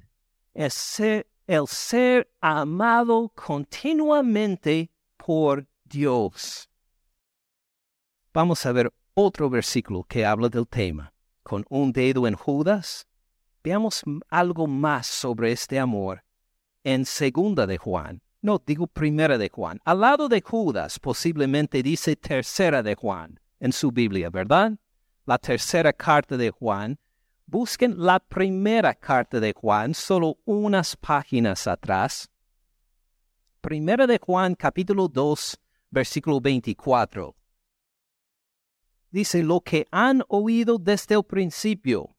es 0.53 0.73
ser, 0.73 1.27
el 1.47 1.67
ser 1.67 2.29
amado 2.41 3.31
continuamente 3.35 4.91
por 5.17 5.65
Dios. 5.85 6.69
Vamos 8.33 8.65
a 8.65 8.71
ver 8.73 8.91
otro 9.13 9.49
versículo 9.49 10.03
que 10.03 10.25
habla 10.25 10.49
del 10.49 10.67
tema. 10.67 11.13
Con 11.43 11.63
un 11.69 11.93
dedo 11.93 12.27
en 12.27 12.35
Judas, 12.35 13.07
veamos 13.63 14.01
algo 14.29 14.67
más 14.67 15.07
sobre 15.07 15.51
este 15.51 15.79
amor 15.79 16.23
en 16.83 17.05
segunda 17.05 17.65
de 17.65 17.77
Juan. 17.77 18.21
No, 18.41 18.61
digo 18.65 18.87
primera 18.87 19.37
de 19.37 19.49
Juan. 19.49 19.79
Al 19.85 20.01
lado 20.01 20.27
de 20.27 20.41
Judas 20.41 20.99
posiblemente 20.99 21.81
dice 21.81 22.15
tercera 22.15 22.83
de 22.83 22.95
Juan 22.95 23.39
en 23.59 23.71
su 23.71 23.91
Biblia, 23.91 24.29
¿verdad? 24.29 24.73
La 25.25 25.37
tercera 25.37 25.93
carta 25.93 26.35
de 26.35 26.51
Juan 26.51 26.99
Busquen 27.47 27.95
la 27.97 28.19
primera 28.19 28.95
carta 28.95 29.39
de 29.39 29.53
Juan, 29.53 29.93
solo 29.93 30.39
unas 30.45 30.95
páginas 30.95 31.67
atrás. 31.67 32.27
Primera 33.61 34.07
de 34.07 34.17
Juan, 34.17 34.55
capítulo 34.55 35.07
2, 35.07 35.55
versículo 35.91 36.41
24. 36.41 37.35
Dice, 39.11 39.43
lo 39.43 39.61
que 39.61 39.87
han 39.91 40.23
oído 40.27 40.79
desde 40.79 41.15
el 41.15 41.23
principio, 41.23 42.15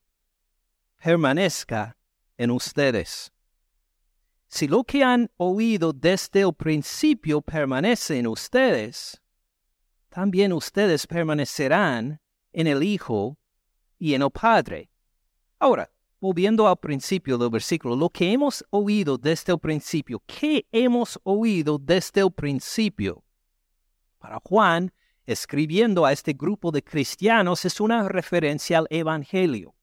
permanezca 1.03 1.97
en 2.39 2.53
ustedes. 2.53 3.33
Si 4.47 4.69
lo 4.69 4.85
que 4.85 5.03
han 5.03 5.29
oído 5.37 5.93
desde 5.93 6.43
el 6.43 6.55
principio 6.55 7.43
permanece 7.43 8.19
en 8.21 8.29
ustedes, 8.29 9.21
también 10.09 10.53
ustedes 10.53 11.05
permanecerán 11.07 12.21
en 12.53 12.67
el 12.69 12.85
Hijo 12.85 13.37
y 13.99 14.15
en 14.15 14.23
el 14.23 14.31
Padre. 14.31 14.89
Ahora, 15.59 15.91
volviendo 16.21 16.69
al 16.69 16.77
principio 16.77 17.39
del 17.39 17.51
versículo, 17.51 17.97
lo 17.97 18.11
que 18.11 18.31
hemos 18.31 18.65
oído 18.71 19.17
desde 19.17 19.53
el 19.53 19.59
principio, 19.59 20.23
¿qué 20.27 20.67
hemos 20.71 21.19
oído 21.23 21.79
desde 21.79 22.21
el 22.21 22.31
principio? 22.31 23.25
Para 24.19 24.39
Juan, 24.45 24.93
escribiendo 25.25 26.05
a 26.05 26.13
este 26.13 26.35
grupo 26.35 26.71
de 26.71 26.83
cristianos, 26.83 27.65
es 27.65 27.81
una 27.81 28.09
referencia 28.09 28.79
al 28.79 28.87
Evangelio. 28.91 29.75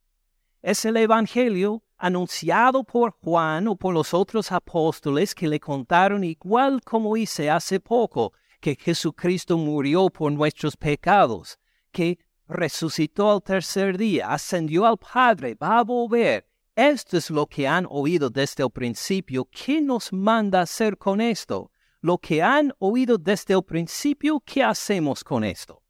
Es 0.61 0.85
el 0.85 0.95
Evangelio 0.97 1.83
anunciado 1.97 2.83
por 2.83 3.11
Juan 3.21 3.67
o 3.67 3.75
por 3.75 3.93
los 3.93 4.13
otros 4.13 4.51
apóstoles 4.51 5.33
que 5.33 5.47
le 5.47 5.59
contaron 5.59 6.23
igual 6.23 6.81
como 6.83 7.17
hice 7.17 7.49
hace 7.49 7.79
poco, 7.79 8.33
que 8.59 8.75
Jesucristo 8.75 9.57
murió 9.57 10.09
por 10.09 10.31
nuestros 10.31 10.77
pecados, 10.77 11.57
que 11.91 12.19
resucitó 12.47 13.31
al 13.31 13.41
tercer 13.41 13.97
día, 13.97 14.31
ascendió 14.31 14.85
al 14.85 14.97
Padre, 14.97 15.55
va 15.55 15.79
a 15.79 15.83
volver. 15.83 16.47
Esto 16.75 17.17
es 17.17 17.29
lo 17.29 17.45
que 17.45 17.67
han 17.67 17.85
oído 17.89 18.29
desde 18.29 18.63
el 18.63 18.71
principio. 18.71 19.45
¿Qué 19.45 19.81
nos 19.81 20.11
manda 20.11 20.61
hacer 20.61 20.97
con 20.97 21.21
esto? 21.21 21.71
Lo 22.01 22.17
que 22.17 22.41
han 22.41 22.73
oído 22.79 23.17
desde 23.17 23.53
el 23.53 23.63
principio, 23.63 24.41
¿qué 24.45 24.63
hacemos 24.63 25.23
con 25.23 25.43
esto? 25.43 25.81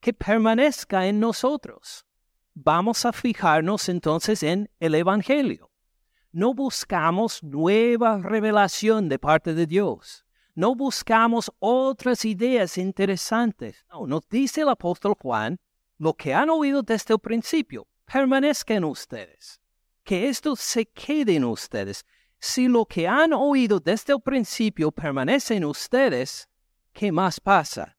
Que 0.00 0.12
permanezca 0.12 1.06
en 1.06 1.20
nosotros. 1.20 2.04
Vamos 2.54 3.04
a 3.04 3.12
fijarnos 3.12 3.88
entonces 3.88 4.42
en 4.42 4.68
el 4.80 4.94
Evangelio. 4.94 5.70
No 6.32 6.52
buscamos 6.52 7.42
nueva 7.42 8.18
revelación 8.18 9.08
de 9.08 9.18
parte 9.18 9.54
de 9.54 9.66
Dios 9.66 10.27
no 10.58 10.74
buscamos 10.74 11.52
otras 11.60 12.24
ideas 12.24 12.78
interesantes. 12.78 13.84
No, 13.92 14.08
nos 14.08 14.28
dice 14.28 14.62
el 14.62 14.70
apóstol 14.70 15.14
Juan, 15.16 15.56
lo 15.98 16.14
que 16.14 16.34
han 16.34 16.50
oído 16.50 16.82
desde 16.82 17.14
el 17.14 17.20
principio, 17.20 17.86
permanezca 18.04 18.74
en 18.74 18.82
ustedes. 18.82 19.60
Que 20.02 20.28
esto 20.28 20.56
se 20.56 20.84
quede 20.86 21.36
en 21.36 21.44
ustedes. 21.44 22.04
Si 22.40 22.66
lo 22.66 22.86
que 22.86 23.06
han 23.06 23.32
oído 23.34 23.78
desde 23.78 24.14
el 24.14 24.20
principio 24.20 24.90
permanece 24.90 25.54
en 25.54 25.64
ustedes, 25.64 26.48
¿qué 26.92 27.12
más 27.12 27.38
pasa? 27.38 27.96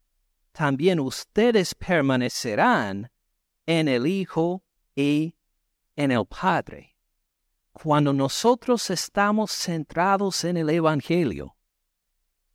También 0.52 1.00
ustedes 1.00 1.74
permanecerán 1.74 3.10
en 3.68 3.88
el 3.88 4.06
Hijo 4.06 4.66
y 4.98 5.34
en 5.96 6.12
el 6.12 6.26
Padre. 6.26 6.98
Cuando 7.72 8.12
nosotros 8.12 8.90
estamos 8.90 9.50
centrados 9.54 10.44
en 10.44 10.58
el 10.58 10.70
Evangelio, 10.70 11.56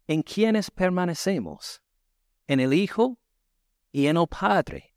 en 0.07 0.23
quienes 0.23 0.71
permanecemos, 0.71 1.83
en 2.47 2.61
el 2.61 2.73
Hijo 2.73 3.19
y 3.93 4.07
en 4.07 4.17
el 4.17 4.27
Padre. 4.27 4.95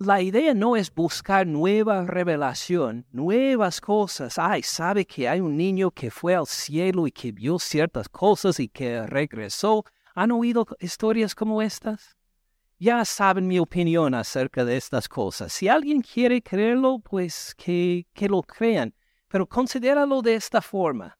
La 0.00 0.22
idea 0.22 0.54
no 0.54 0.76
es 0.76 0.94
buscar 0.94 1.44
nueva 1.44 2.06
revelación, 2.06 3.04
nuevas 3.10 3.80
cosas. 3.80 4.38
Ay, 4.38 4.62
sabe 4.62 5.04
que 5.04 5.28
hay 5.28 5.40
un 5.40 5.56
niño 5.56 5.90
que 5.90 6.08
fue 6.08 6.36
al 6.36 6.46
cielo 6.46 7.08
y 7.08 7.10
que 7.10 7.32
vio 7.32 7.58
ciertas 7.58 8.08
cosas 8.08 8.60
y 8.60 8.68
que 8.68 9.04
regresó. 9.08 9.84
¿Han 10.14 10.30
oído 10.30 10.68
historias 10.78 11.34
como 11.34 11.60
estas? 11.60 12.16
Ya 12.78 13.04
saben 13.04 13.48
mi 13.48 13.58
opinión 13.58 14.14
acerca 14.14 14.64
de 14.64 14.76
estas 14.76 15.08
cosas. 15.08 15.52
Si 15.52 15.66
alguien 15.66 16.00
quiere 16.00 16.40
creerlo, 16.42 17.00
pues 17.00 17.52
que, 17.56 18.06
que 18.14 18.28
lo 18.28 18.42
crean. 18.42 18.94
Pero 19.26 19.48
considéralo 19.48 20.22
de 20.22 20.36
esta 20.36 20.62
forma. 20.62 21.17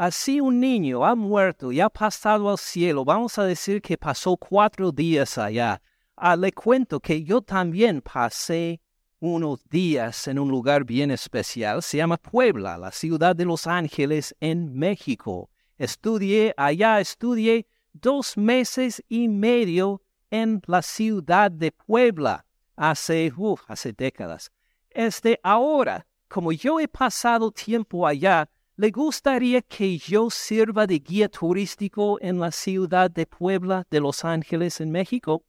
Así 0.00 0.40
un 0.40 0.60
niño 0.60 1.04
ha 1.04 1.14
muerto 1.14 1.70
y 1.70 1.80
ha 1.80 1.90
pasado 1.90 2.48
al 2.48 2.56
cielo, 2.56 3.04
vamos 3.04 3.38
a 3.38 3.44
decir 3.44 3.82
que 3.82 3.98
pasó 3.98 4.34
cuatro 4.34 4.90
días 4.90 5.36
allá. 5.36 5.82
Ah, 6.16 6.36
le 6.36 6.52
cuento 6.52 7.00
que 7.00 7.22
yo 7.22 7.42
también 7.42 8.00
pasé 8.00 8.80
unos 9.18 9.62
días 9.68 10.26
en 10.26 10.38
un 10.38 10.48
lugar 10.48 10.86
bien 10.86 11.10
especial, 11.10 11.82
se 11.82 11.98
llama 11.98 12.16
Puebla, 12.16 12.78
la 12.78 12.92
ciudad 12.92 13.36
de 13.36 13.44
Los 13.44 13.66
Ángeles 13.66 14.34
en 14.40 14.72
México. 14.72 15.50
Estudié 15.76 16.54
allá, 16.56 16.98
estudié 16.98 17.66
dos 17.92 18.38
meses 18.38 19.04
y 19.06 19.28
medio 19.28 20.00
en 20.30 20.62
la 20.66 20.80
ciudad 20.80 21.50
de 21.50 21.72
Puebla 21.72 22.46
hace, 22.74 23.30
hace 23.68 23.92
décadas. 23.92 24.50
Este 24.88 25.38
ahora, 25.42 26.06
como 26.26 26.52
yo 26.52 26.80
he 26.80 26.88
pasado 26.88 27.50
tiempo 27.52 28.06
allá, 28.06 28.48
¿Le 28.80 28.90
gustaría 28.92 29.60
que 29.60 29.98
yo 29.98 30.30
sirva 30.30 30.86
de 30.86 31.00
guía 31.00 31.28
turístico 31.28 32.16
en 32.18 32.40
la 32.40 32.50
ciudad 32.50 33.10
de 33.10 33.26
Puebla 33.26 33.86
de 33.90 34.00
Los 34.00 34.24
Ángeles, 34.24 34.80
en 34.80 34.90
México? 34.90 35.44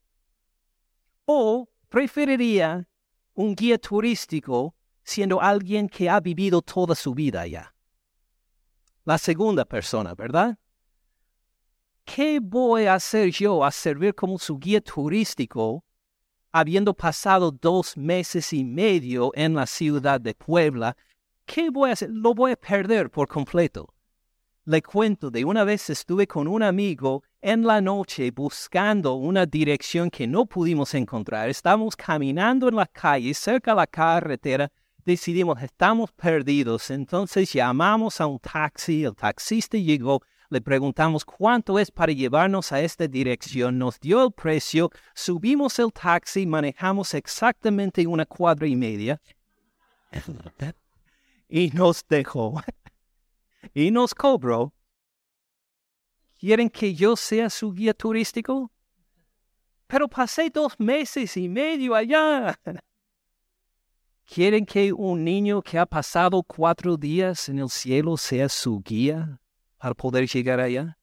¿O 1.23 1.69
preferiría 1.87 2.89
un 3.33 3.55
guía 3.55 3.77
turístico 3.77 4.75
siendo 5.05 5.39
alguien 5.41 5.87
que 5.87 6.09
ha 6.09 6.19
vivido 6.19 6.61
toda 6.61 6.93
su 6.93 7.13
vida 7.13 7.39
allá? 7.39 7.73
La 9.05 9.17
segunda 9.17 9.63
persona, 9.63 10.13
¿verdad? 10.13 10.59
¿Qué 12.03 12.41
voy 12.41 12.83
a 12.83 12.95
hacer 12.95 13.31
yo 13.31 13.63
a 13.63 13.71
servir 13.71 14.13
como 14.13 14.37
su 14.39 14.59
guía 14.59 14.81
turístico 14.81 15.85
habiendo 16.51 16.93
pasado 16.93 17.49
dos 17.49 17.95
meses 17.95 18.51
y 18.51 18.65
medio 18.65 19.31
en 19.35 19.53
la 19.53 19.67
ciudad 19.67 20.19
de 20.19 20.35
Puebla 20.35 20.97
¿qué 21.45 21.69
voy 21.69 21.89
a 21.89 21.93
hacer? 21.93 22.09
Lo 22.11 22.33
voy 22.33 22.51
a 22.51 22.55
perder 22.55 23.09
por 23.09 23.27
completo. 23.27 23.93
Le 24.65 24.81
cuento 24.81 25.31
de 25.31 25.43
una 25.43 25.63
vez 25.63 25.89
estuve 25.89 26.27
con 26.27 26.47
un 26.47 26.61
amigo 26.61 27.23
en 27.41 27.65
la 27.65 27.81
noche 27.81 28.29
buscando 28.29 29.15
una 29.15 29.45
dirección 29.45 30.09
que 30.09 30.27
no 30.27 30.45
pudimos 30.45 30.93
encontrar. 30.93 31.49
Estábamos 31.49 31.95
caminando 31.95 32.69
en 32.69 32.75
la 32.75 32.85
calle, 32.85 33.33
cerca 33.33 33.71
de 33.71 33.77
la 33.77 33.87
carretera. 33.87 34.71
Decidimos, 35.03 35.61
estamos 35.63 36.11
perdidos. 36.11 36.91
Entonces 36.91 37.51
llamamos 37.51 38.21
a 38.21 38.27
un 38.27 38.37
taxi. 38.37 39.03
El 39.03 39.15
taxista 39.15 39.77
llegó. 39.77 40.21
Le 40.49 40.61
preguntamos 40.61 41.25
cuánto 41.25 41.79
es 41.79 41.89
para 41.89 42.11
llevarnos 42.11 42.71
a 42.71 42.81
esta 42.81 43.07
dirección. 43.07 43.79
Nos 43.79 43.99
dio 43.99 44.23
el 44.23 44.31
precio. 44.31 44.91
Subimos 45.15 45.79
el 45.79 45.91
taxi. 45.91 46.45
Manejamos 46.45 47.15
exactamente 47.15 48.05
una 48.05 48.25
cuadra 48.25 48.67
y 48.67 48.75
media 48.75 49.19
y 51.51 51.69
nos 51.71 52.07
dejó 52.07 52.63
y 53.73 53.91
nos 53.91 54.15
cobró. 54.15 54.73
¿Quieren 56.39 56.69
que 56.69 56.95
yo 56.95 57.15
sea 57.15 57.49
su 57.49 57.73
guía 57.73 57.93
turístico? 57.93 58.71
Pero 59.85 60.07
pasé 60.07 60.49
dos 60.49 60.79
meses 60.79 61.35
y 61.35 61.49
medio 61.49 61.93
allá. 61.93 62.57
¿Quieren 64.25 64.65
que 64.65 64.93
un 64.93 65.25
niño 65.25 65.61
que 65.61 65.77
ha 65.77 65.85
pasado 65.85 66.41
cuatro 66.41 66.95
días 66.95 67.49
en 67.49 67.59
el 67.59 67.69
cielo 67.69 68.15
sea 68.15 68.47
su 68.47 68.81
guía 68.81 69.41
para 69.77 69.93
poder 69.93 70.27
llegar 70.27 70.61
allá? 70.61 70.97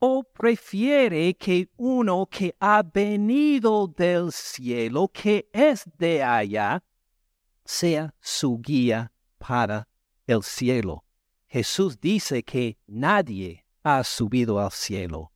¿O 0.00 0.24
prefiere 0.24 1.34
que 1.34 1.70
uno 1.76 2.26
que 2.26 2.54
ha 2.58 2.82
venido 2.82 3.86
del 3.86 4.32
cielo, 4.32 5.08
que 5.08 5.48
es 5.52 5.84
de 5.96 6.22
allá, 6.22 6.82
sea 7.64 8.12
su 8.20 8.58
guía 8.58 9.12
para 9.38 9.88
el 10.26 10.42
cielo. 10.42 11.04
Jesús 11.46 12.00
dice 12.00 12.42
que 12.42 12.78
nadie 12.86 13.64
ha 13.82 14.02
subido 14.04 14.58
al 14.58 14.72
cielo, 14.72 15.32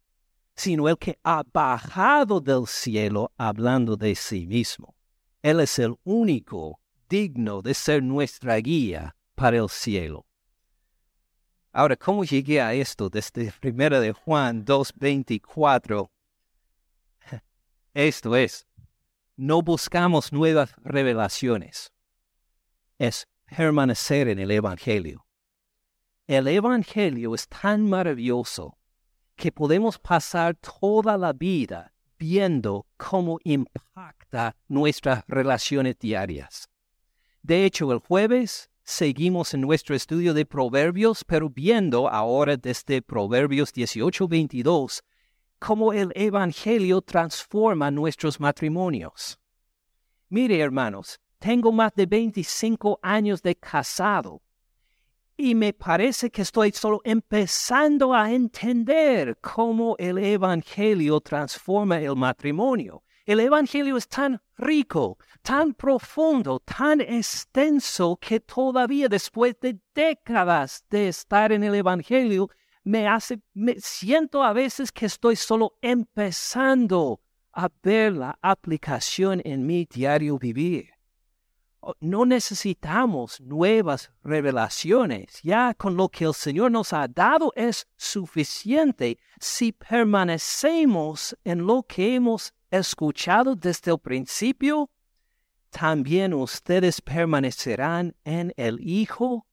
sino 0.55 0.89
el 0.89 0.99
que 0.99 1.19
ha 1.23 1.43
bajado 1.53 2.41
del 2.41 2.67
cielo 2.67 3.33
hablando 3.37 3.97
de 3.97 4.15
sí 4.15 4.47
mismo. 4.47 4.95
Él 5.43 5.61
es 5.61 5.79
el 5.79 5.97
único 6.05 6.81
digno 7.09 7.63
de 7.63 7.75
ser 7.75 8.03
nuestra 8.03 8.57
guía 8.57 9.17
para 9.35 9.59
el 9.59 9.69
cielo. 9.69 10.27
Ahora, 11.73 11.97
¿cómo 11.97 12.25
llegué 12.25 12.61
a 12.61 12.75
esto 12.75 13.09
desde 13.09 13.53
1 13.63 14.01
de 14.01 14.13
Juan 14.13 14.65
2.24? 14.65 16.11
Esto 17.95 18.35
es, 18.35 18.67
no 19.37 19.63
buscamos 19.63 20.33
nuevas 20.33 20.75
revelaciones. 20.83 21.93
Es 22.99 23.29
permanecer 23.57 24.29
en 24.29 24.39
el 24.39 24.51
Evangelio. 24.51 25.27
El 26.27 26.47
Evangelio 26.47 27.35
es 27.35 27.49
tan 27.49 27.89
maravilloso 27.89 28.79
que 29.35 29.51
podemos 29.51 29.99
pasar 29.99 30.57
toda 30.57 31.17
la 31.19 31.33
vida 31.33 31.93
viendo 32.19 32.87
cómo 32.97 33.39
impacta 33.43 34.55
nuestras 34.69 35.25
relaciones 35.27 35.99
diarias. 35.99 36.69
De 37.43 37.65
hecho, 37.65 37.91
el 37.93 37.99
jueves 37.99 38.71
seguimos 38.85 39.55
en 39.55 39.63
nuestro 39.63 39.97
estudio 39.97 40.35
de 40.35 40.45
Proverbios, 40.45 41.25
pero 41.25 41.49
viendo 41.49 42.09
ahora 42.09 42.57
desde 42.57 43.03
Proverbios 43.03 43.75
18-22 43.75 45.03
cómo 45.59 45.93
el 45.93 46.13
Evangelio 46.15 47.03
transforma 47.03 47.91
nuestros 47.91 48.39
matrimonios. 48.39 49.39
Mire, 50.29 50.61
hermanos, 50.61 51.19
tengo 51.41 51.73
más 51.73 51.93
de 51.97 52.07
25 52.07 53.01
años 53.03 53.43
de 53.43 53.57
casado 53.57 54.41
y 55.43 55.55
me 55.55 55.73
parece 55.73 56.31
que 56.31 56.43
estoy 56.43 56.71
solo 56.71 57.01
empezando 57.03 58.13
a 58.13 58.31
entender 58.31 59.39
cómo 59.41 59.97
el 59.99 60.19
Evangelio 60.19 61.19
transforma 61.19 61.99
el 61.99 62.15
matrimonio. 62.15 63.03
El 63.25 63.41
Evangelio 63.41 63.97
es 63.97 64.07
tan 64.07 64.39
rico, 64.59 65.17
tan 65.41 65.73
profundo, 65.73 66.61
tan 66.61 67.01
extenso 67.01 68.19
que 68.21 68.41
todavía 68.41 69.09
después 69.09 69.59
de 69.63 69.79
décadas 69.95 70.85
de 70.91 71.09
estar 71.09 71.53
en 71.53 71.65
el 71.65 71.75
Evangelio, 71.75 72.51
me 72.85 73.09
hace, 73.09 73.41
me 73.55 73.77
siento 73.81 74.43
a 74.43 74.53
veces 74.53 74.93
que 74.93 75.07
estoy 75.07 75.37
solo 75.37 75.73
empezando 75.81 77.23
a 77.55 77.71
ver 77.83 78.13
la 78.13 78.39
aplicación 78.43 79.41
en 79.43 79.65
mi 79.67 79.87
diario 79.87 80.39
vivir. 80.39 81.00
Oh, 81.83 81.95
no 82.01 82.27
necesitamos 82.27 83.41
nuevas 83.41 84.11
revelaciones. 84.23 85.41
Ya 85.43 85.73
con 85.73 85.97
lo 85.97 86.11
que 86.11 86.25
el 86.25 86.35
Señor 86.35 86.71
nos 86.71 86.93
ha 86.93 87.09
dado 87.09 87.53
es 87.57 87.87
suficiente 87.97 89.19
si 89.41 89.73
permanecemos 89.73 91.35
en 91.43 91.67
lo 91.67 91.83
que 91.83 92.15
hemos 92.17 92.53
escuchado 92.71 93.57
desde 93.57 93.93
el 93.93 93.99
principio. 93.99 94.91
También 95.71 96.35
ustedes 96.35 97.01
permanecerán 97.01 98.15
en 98.25 98.53
el 98.57 98.79
Hijo 98.81 99.47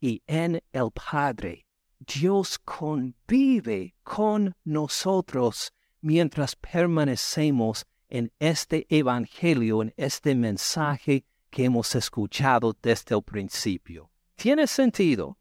y 0.00 0.22
en 0.26 0.60
el 0.72 0.90
Padre. 0.90 1.64
Dios 2.00 2.58
convive 2.58 3.94
con 4.02 4.56
nosotros 4.64 5.72
mientras 6.00 6.56
permanecemos 6.56 7.86
en 8.08 8.32
este 8.40 8.86
Evangelio, 8.88 9.82
en 9.82 9.94
este 9.96 10.34
mensaje 10.34 11.24
que 11.50 11.64
hemos 11.64 11.94
escuchado 11.94 12.76
desde 12.82 13.14
el 13.14 13.22
principio. 13.22 14.10
¿Tiene 14.36 14.66
sentido? 14.66 15.38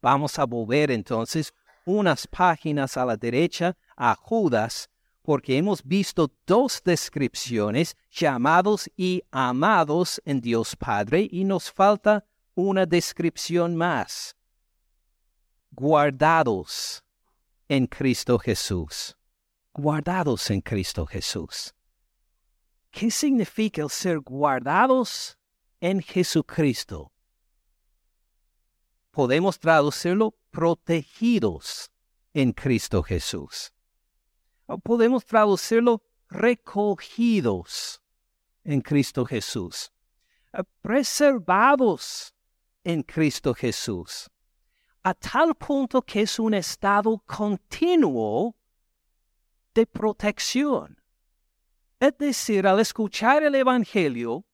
Vamos 0.00 0.38
a 0.38 0.44
volver 0.44 0.90
entonces 0.90 1.52
unas 1.84 2.26
páginas 2.26 2.96
a 2.96 3.04
la 3.04 3.16
derecha 3.16 3.76
a 3.96 4.14
Judas, 4.14 4.88
porque 5.22 5.56
hemos 5.56 5.82
visto 5.82 6.30
dos 6.46 6.82
descripciones, 6.84 7.96
llamados 8.10 8.90
y 8.96 9.22
amados 9.30 10.20
en 10.24 10.40
Dios 10.40 10.76
Padre, 10.76 11.28
y 11.30 11.44
nos 11.44 11.70
falta 11.70 12.24
una 12.54 12.86
descripción 12.86 13.76
más 13.76 14.36
guardados 15.70 17.02
en 17.68 17.86
Cristo 17.86 18.38
Jesús. 18.38 19.16
Guardados 19.72 20.50
en 20.50 20.60
Cristo 20.60 21.06
Jesús. 21.06 21.72
¿Qué 22.90 23.10
significa 23.10 23.82
el 23.82 23.90
ser 23.90 24.20
guardados 24.20 25.38
en 25.80 26.00
Jesucristo? 26.00 27.12
Podemos 29.10 29.58
traducirlo 29.58 30.34
protegidos 30.50 31.90
en 32.34 32.52
Cristo 32.52 33.02
Jesús. 33.02 33.72
Podemos 34.82 35.24
traducirlo 35.24 36.02
recogidos 36.28 38.00
en 38.64 38.80
Cristo 38.80 39.24
Jesús. 39.24 39.92
Preservados 40.82 42.34
en 42.84 43.02
Cristo 43.02 43.54
Jesús 43.54 44.30
a 45.02 45.14
tal 45.14 45.54
punto 45.54 46.02
que 46.02 46.22
es 46.22 46.38
un 46.38 46.54
estado 46.54 47.18
continuo 47.26 48.54
de 49.74 49.86
protección. 49.86 50.99
Es 52.00 52.16
decir, 52.16 52.66
al 52.66 52.80
escuchar 52.80 53.42
el 53.42 53.54
Evangelio, 53.54 54.46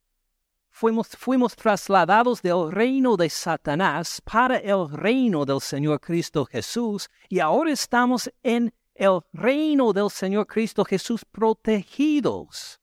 fuimos, 0.68 1.54
trasladados 1.54 2.42
del 2.42 2.72
reino 2.72 3.16
de 3.16 3.30
Satanás 3.30 4.20
para 4.20 4.56
el 4.56 4.90
reino 4.90 5.44
del 5.44 5.60
Señor 5.60 6.00
Cristo 6.00 6.44
Jesús 6.44 7.08
y 7.28 7.38
ahora 7.38 7.70
estamos 7.70 8.28
en 8.42 8.74
el 8.96 9.20
reino 9.32 9.92
del 9.92 10.10
Señor 10.10 10.48
Cristo 10.48 10.84
Jesús 10.84 11.24
protegidos, 11.24 12.80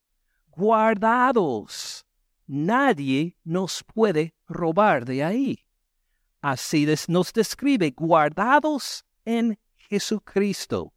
guardados. 0.48 2.06
Nadie 2.48 3.36
nos 3.44 3.84
puede 3.84 4.34
robar 4.48 5.04
de 5.04 5.26
ahí. 5.26 5.60
Así 6.40 6.88
nos 7.10 7.34
describe, 7.34 7.92
guardados 7.92 9.04
en 9.26 9.60
Jesucristo. 9.76 10.94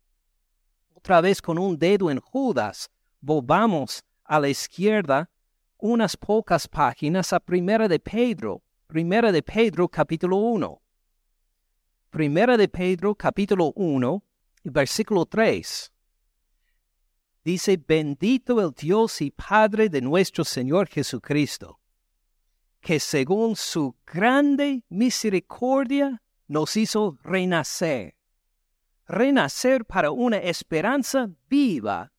Otra 0.95 1.21
vez 1.21 1.43
con 1.43 1.59
un 1.59 1.77
dedo 1.77 2.13
en 2.13 2.21
Judas, 2.21 2.89
volvamos 3.21 4.05
a 4.25 4.41
la 4.41 4.49
izquierda 4.49 5.31
unas 5.79 6.17
pocas 6.17 6.67
páginas 6.69 7.33
a 7.33 7.41
Primera 7.41 7.89
de 7.89 7.99
Pedro, 7.99 8.63
Primera 8.87 9.33
de 9.33 9.43
Pedro 9.43 9.89
capítulo 9.89 10.37
1. 10.37 10.83
Primera 12.11 12.57
de 12.57 12.69
Pedro 12.69 13.15
capítulo 13.15 13.73
1, 13.75 14.23
versículo 14.65 15.27
3. 15.27 15.93
Dice, 17.45 17.77
bendito 17.77 18.61
el 18.61 18.73
Dios 18.73 19.21
y 19.21 19.31
Padre 19.31 19.89
de 19.89 20.01
nuestro 20.01 20.45
Señor 20.45 20.89
Jesucristo 20.89 21.81
que 22.87 23.01
según 23.01 23.57
su 23.57 23.97
grande 24.07 24.85
misericordia 24.89 26.23
nos 26.47 26.77
hizo 26.77 27.19
renacer, 27.25 28.15
renacer 29.09 29.85
para 29.85 30.13
una 30.13 30.37
esperanza 30.37 31.29
viva 31.49 32.13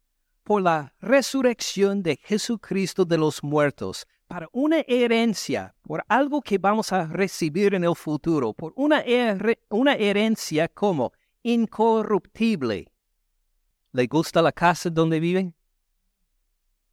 por 0.47 0.61
la 0.61 0.93
resurrección 1.01 2.01
de 2.01 2.15
Jesucristo 2.23 3.03
de 3.03 3.17
los 3.17 3.43
muertos, 3.43 4.07
para 4.29 4.47
una 4.53 4.77
herencia, 4.87 5.75
por 5.81 6.05
algo 6.07 6.41
que 6.41 6.57
vamos 6.57 6.93
a 6.93 7.05
recibir 7.05 7.73
en 7.73 7.83
el 7.83 7.93
futuro, 7.97 8.53
por 8.53 8.71
una, 8.77 9.01
herencia 9.01 10.69
como 10.69 11.11
incorruptible. 11.43 12.89
¿Le 13.91 14.07
gusta 14.07 14.41
la 14.41 14.53
casa 14.53 14.89
donde 14.89 15.19
viven? 15.19 15.53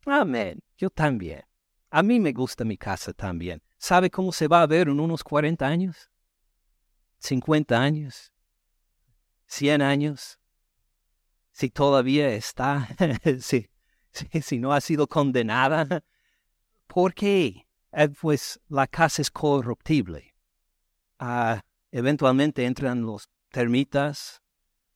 Amén, 0.04 0.60
yo 0.76 0.90
también. 0.90 1.44
A 1.90 2.02
mí 2.02 2.18
me 2.18 2.32
gusta 2.32 2.64
mi 2.64 2.76
casa 2.76 3.12
también. 3.12 3.62
¿Sabe 3.78 4.10
cómo 4.10 4.32
se 4.32 4.48
va 4.48 4.62
a 4.62 4.66
ver 4.66 4.88
en 4.88 4.98
unos 4.98 5.22
40 5.22 5.64
años? 5.64 6.10
50 7.20 7.80
años, 7.80 8.32
100 9.46 9.80
años, 9.80 10.40
si 11.54 11.70
todavía 11.70 12.30
está, 12.34 12.88
si, 13.40 13.68
si, 14.42 14.58
no 14.58 14.72
ha 14.72 14.80
sido 14.80 15.06
condenada. 15.06 16.02
¿Por 16.88 17.14
qué? 17.14 17.66
Eh, 17.92 18.08
pues 18.08 18.60
la 18.68 18.88
casa 18.88 19.22
es 19.22 19.30
corruptible. 19.30 20.34
Ah, 21.20 21.62
eventualmente 21.92 22.64
entran 22.64 23.02
los 23.02 23.28
termitas, 23.50 24.42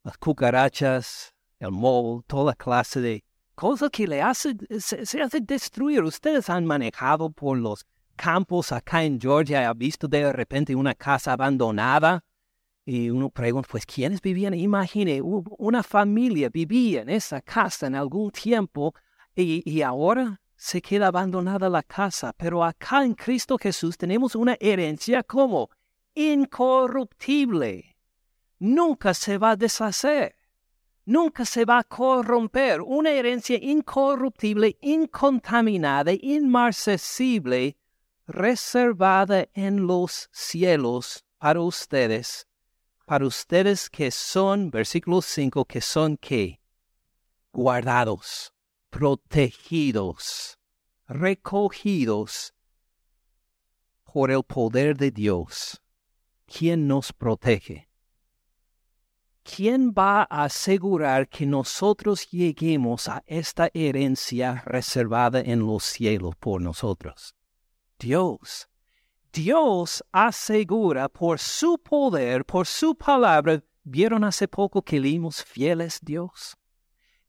las 0.02 0.18
cucarachas, 0.18 1.32
el 1.60 1.70
moho, 1.70 2.24
toda 2.26 2.54
clase 2.54 3.00
de 3.00 3.24
cosa 3.54 3.88
que 3.88 4.08
le 4.08 4.20
hace, 4.20 4.56
se, 4.80 5.22
hace 5.22 5.40
destruir. 5.40 6.02
Ustedes 6.02 6.50
han 6.50 6.66
manejado 6.66 7.30
por 7.30 7.56
los 7.56 7.86
campos 8.16 8.72
acá 8.72 9.04
en 9.04 9.20
Georgia 9.20 9.62
y 9.62 9.64
ha 9.64 9.74
visto 9.74 10.08
de 10.08 10.32
repente 10.32 10.74
una 10.74 10.94
casa 10.94 11.34
abandonada 11.34 12.24
y 12.88 13.10
uno 13.10 13.28
pregunta, 13.28 13.68
pues, 13.70 13.84
¿quiénes 13.84 14.22
vivían? 14.22 14.54
Imagine, 14.54 15.20
una 15.22 15.82
familia 15.82 16.48
vivía 16.48 17.02
en 17.02 17.10
esa 17.10 17.42
casa 17.42 17.86
en 17.86 17.94
algún 17.94 18.30
tiempo 18.30 18.94
y, 19.36 19.62
y 19.70 19.82
ahora 19.82 20.40
se 20.56 20.80
queda 20.80 21.08
abandonada 21.08 21.68
la 21.68 21.82
casa. 21.82 22.32
Pero 22.38 22.64
acá 22.64 23.04
en 23.04 23.12
Cristo 23.12 23.58
Jesús 23.58 23.98
tenemos 23.98 24.34
una 24.34 24.56
herencia 24.58 25.22
como 25.22 25.68
incorruptible. 26.14 27.94
Nunca 28.58 29.12
se 29.12 29.36
va 29.36 29.50
a 29.50 29.56
deshacer 29.56 30.38
nunca 31.08 31.46
se 31.46 31.64
va 31.64 31.78
a 31.78 31.84
corromper. 31.84 32.82
Una 32.82 33.10
herencia 33.10 33.58
incorruptible, 33.60 34.76
incontaminada, 34.82 36.12
inmarcesible, 36.12 37.78
reservada 38.26 39.48
en 39.54 39.86
los 39.86 40.28
cielos 40.32 41.24
para 41.38 41.60
ustedes, 41.60 42.46
para 43.08 43.26
ustedes 43.26 43.88
que 43.88 44.10
son, 44.10 44.70
versículo 44.70 45.22
5, 45.22 45.64
que 45.64 45.80
son 45.80 46.16
que 46.18 46.60
guardados, 47.52 48.52
protegidos, 48.90 50.58
recogidos 51.08 52.52
por 54.04 54.30
el 54.30 54.42
poder 54.42 54.96
de 54.96 55.10
Dios. 55.10 55.80
¿Quién 56.46 56.86
nos 56.86 57.12
protege? 57.12 57.88
¿quién 59.48 59.92
va 59.92 60.26
a 60.28 60.44
asegurar 60.44 61.28
que 61.28 61.46
nosotros 61.46 62.28
lleguemos 62.30 63.08
a 63.08 63.22
esta 63.26 63.70
herencia 63.72 64.62
reservada 64.66 65.40
en 65.40 65.60
los 65.60 65.84
cielos 65.84 66.36
por 66.36 66.60
nosotros? 66.60 67.34
Dios. 67.98 68.68
Dios 69.32 70.02
asegura 70.10 71.08
por 71.08 71.38
su 71.38 71.78
poder, 71.78 72.44
por 72.44 72.66
su 72.66 72.94
palabra. 72.94 73.62
¿Vieron 73.84 74.24
hace 74.24 74.48
poco 74.48 74.82
que 74.82 75.00
leímos 75.00 75.42
fieles 75.42 75.98
Dios? 76.02 76.56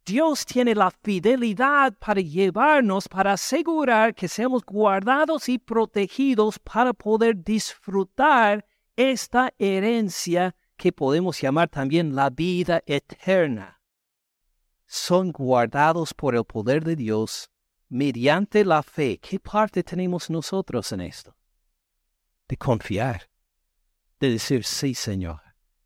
Dios 0.06 0.46
tiene 0.46 0.74
la 0.74 0.90
fidelidad 0.90 1.94
para 2.00 2.20
llevarnos, 2.20 3.08
para 3.08 3.34
asegurar 3.34 4.16
que 4.16 4.28
seamos 4.28 4.64
guardados 4.66 5.48
y 5.50 5.60
protegidos 5.60 6.58
para 6.58 6.94
poder 6.94 7.44
disfrutar 7.44 8.66
esta 8.96 9.54
herencia 9.60 10.56
que 10.76 10.92
podemos 10.92 11.40
llamar 11.40 11.70
también 11.70 12.16
la 12.16 12.30
vida 12.30 12.82
eterna. 12.86 13.82
Son 14.88 15.32
guardados 15.32 16.14
por 16.14 16.36
el 16.36 16.44
poder 16.44 16.84
de 16.84 16.96
Dios 16.96 17.52
mediante 17.88 18.66
la 18.66 18.82
fe. 18.82 19.20
¿Qué 19.20 19.40
parte 19.40 19.84
tenemos 19.84 20.30
nosotros 20.30 20.92
en 20.92 21.02
esto? 21.02 21.36
De 22.50 22.58
confiar, 22.58 23.30
de 24.20 24.32
decir, 24.32 24.64
sí, 24.66 24.96
Señor, 24.96 25.40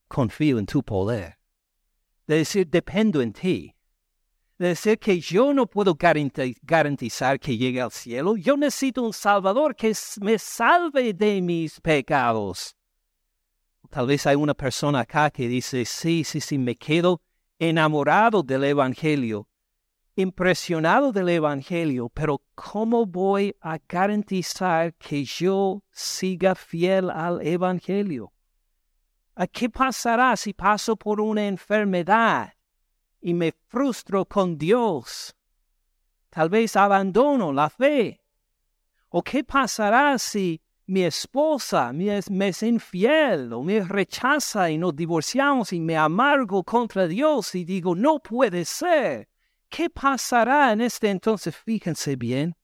confío 0.07 0.57
en 0.57 0.65
tu 0.65 0.81
poder, 0.81 1.37
de 2.25 2.37
decir, 2.37 2.67
dependo 2.69 3.21
en 3.21 3.33
ti, 3.33 3.75
de 4.57 4.69
decir 4.69 4.97
que 4.97 5.19
yo 5.19 5.53
no 5.53 5.67
puedo 5.67 5.97
garantizar 6.61 7.37
que 7.37 7.57
llegue 7.57 7.81
al 7.81 7.91
cielo, 7.91 8.37
yo 8.37 8.55
necesito 8.55 9.03
un 9.03 9.11
Salvador 9.11 9.75
que 9.75 9.93
me 10.21 10.39
salve 10.39 11.13
de 11.13 11.41
mis 11.41 11.81
pecados. 11.81 12.77
Tal 13.89 14.07
vez 14.07 14.25
hay 14.25 14.37
una 14.37 14.53
persona 14.53 15.01
acá 15.01 15.29
que 15.31 15.49
dice, 15.49 15.83
sí, 15.83 16.23
sí, 16.23 16.39
sí, 16.39 16.57
me 16.57 16.77
quedo 16.77 17.21
enamorado 17.59 18.41
del 18.41 18.63
Evangelio, 18.63 19.49
impresionado 20.15 21.11
del 21.11 21.29
Evangelio, 21.29 22.09
pero 22.09 22.41
¿cómo 22.55 23.05
voy 23.05 23.55
a 23.61 23.79
garantizar 23.87 24.93
que 24.95 25.23
yo 25.23 25.83
siga 25.91 26.55
fiel 26.55 27.09
al 27.09 27.45
Evangelio? 27.45 28.31
¿Qué 29.51 29.69
pasará 29.69 30.35
si 30.37 30.53
paso 30.53 30.95
por 30.95 31.19
una 31.19 31.47
enfermedad 31.47 32.53
y 33.19 33.33
me 33.33 33.53
frustro 33.67 34.25
con 34.25 34.57
Dios? 34.57 35.35
Tal 36.29 36.49
vez 36.49 36.75
abandono 36.75 37.51
la 37.51 37.69
fe. 37.69 38.21
¿O 39.09 39.23
qué 39.23 39.43
pasará 39.43 40.17
si 40.19 40.61
mi 40.85 41.03
esposa 41.03 41.93
me 41.93 42.17
es, 42.17 42.63
infiel 42.63 43.53
o 43.53 43.63
me 43.63 43.79
rechaza 43.81 44.69
y 44.69 44.77
nos 44.77 44.95
divorciamos 44.95 45.71
y 45.73 45.79
me 45.79 45.95
amargo 45.95 46.63
contra 46.63 47.07
Dios 47.07 47.55
y 47.55 47.63
digo, 47.63 47.95
no 47.95 48.19
puede 48.19 48.65
ser. 48.65 49.29
¿Qué 49.75 49.89
pasará 49.89 50.71
en 50.71 50.81
este 50.81 51.09
entonces? 51.09 51.55
Fíjense 51.55 52.15
bien. 52.15 52.55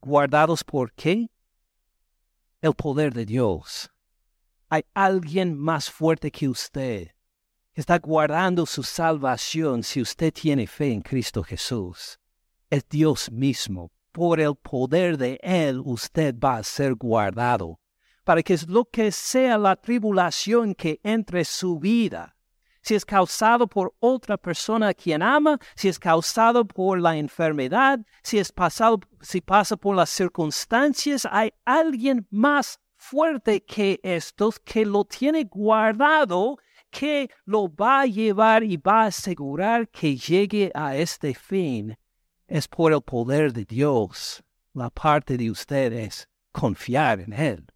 ¿Guardados 0.00 0.64
por 0.64 0.90
qué? 0.94 1.28
El 2.62 2.72
poder 2.72 3.12
de 3.12 3.26
Dios. 3.26 3.90
Hay 4.70 4.86
alguien 4.94 5.54
más 5.54 5.90
fuerte 5.90 6.30
que 6.30 6.48
usted 6.48 7.08
que 7.74 7.80
está 7.82 7.98
guardando 7.98 8.64
su 8.64 8.82
salvación 8.82 9.82
si 9.82 10.00
usted 10.00 10.32
tiene 10.32 10.66
fe 10.66 10.92
en 10.92 11.02
Cristo 11.02 11.42
Jesús. 11.42 12.18
Es 12.70 12.88
Dios 12.88 13.30
mismo 13.30 13.92
por 14.12 14.40
el 14.40 14.56
poder 14.56 15.18
de 15.18 15.38
Él 15.42 15.82
usted 15.84 16.34
va 16.42 16.56
a 16.56 16.62
ser 16.62 16.94
guardado, 16.94 17.80
para 18.24 18.42
que 18.42 18.56
lo 18.66 18.86
que 18.86 19.12
sea 19.12 19.58
la 19.58 19.76
tribulación 19.76 20.74
que 20.74 21.00
entre 21.02 21.44
su 21.44 21.78
vida, 21.78 22.34
si 22.82 22.94
es 22.94 23.04
causado 23.04 23.66
por 23.66 23.94
otra 24.00 24.36
persona 24.36 24.88
a 24.88 24.94
quien 24.94 25.22
ama, 25.22 25.58
si 25.74 25.88
es 25.88 25.98
causado 25.98 26.64
por 26.64 27.00
la 27.00 27.16
enfermedad, 27.16 28.00
si 28.22 28.38
es 28.38 28.52
pasado, 28.52 29.00
si 29.20 29.40
pasa 29.40 29.76
por 29.76 29.96
las 29.96 30.10
circunstancias, 30.10 31.26
hay 31.30 31.52
alguien 31.64 32.26
más 32.30 32.80
fuerte 32.96 33.64
que 33.64 34.00
estos 34.02 34.58
que 34.58 34.84
lo 34.84 35.04
tiene 35.04 35.44
guardado, 35.44 36.58
que 36.90 37.30
lo 37.44 37.74
va 37.74 38.02
a 38.02 38.06
llevar 38.06 38.62
y 38.62 38.76
va 38.76 39.04
a 39.04 39.06
asegurar 39.06 39.88
que 39.88 40.16
llegue 40.16 40.70
a 40.74 40.96
este 40.96 41.34
fin 41.34 41.96
es 42.52 42.68
por 42.68 42.92
el 42.92 43.00
poder 43.00 43.52
de 43.52 43.64
Dios. 43.64 44.44
La 44.74 44.90
parte 44.90 45.38
de 45.38 45.50
ustedes 45.50 46.28
confiar 46.52 47.20
en 47.20 47.32
Él, 47.32 47.66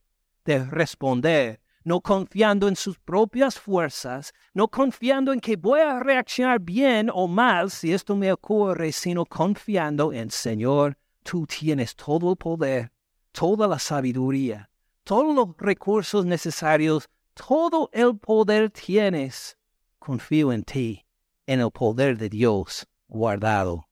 de 0.44 0.64
responder, 0.64 1.60
no 1.86 2.02
confiando 2.02 2.68
en 2.68 2.76
sus 2.76 2.98
propias 2.98 3.58
fuerzas, 3.58 4.34
no 4.52 4.68
confiando 4.68 5.32
en 5.32 5.40
que 5.40 5.56
voy 5.56 5.80
a 5.80 6.00
reaccionar 6.00 6.60
bien 6.60 7.10
o 7.10 7.26
mal 7.28 7.70
si 7.70 7.94
esto 7.94 8.14
me 8.14 8.30
ocurre, 8.30 8.92
sino 8.92 9.24
confiando 9.24 10.12
en 10.12 10.30
Señor, 10.30 10.98
tú 11.22 11.46
tienes 11.46 11.96
todo 11.96 12.32
el 12.32 12.36
poder, 12.36 12.92
toda 13.32 13.66
la 13.66 13.78
sabiduría, 13.78 14.68
todos 15.04 15.34
los 15.34 15.56
recursos 15.56 16.26
necesarios, 16.26 17.08
todo 17.32 17.88
el 17.92 18.18
poder 18.18 18.70
tienes. 18.70 19.56
Confío 19.98 20.52
en 20.52 20.64
ti, 20.64 21.06
en 21.46 21.60
el 21.60 21.70
poder 21.70 22.18
de 22.18 22.28
Dios 22.28 22.86
guardado 23.08 23.86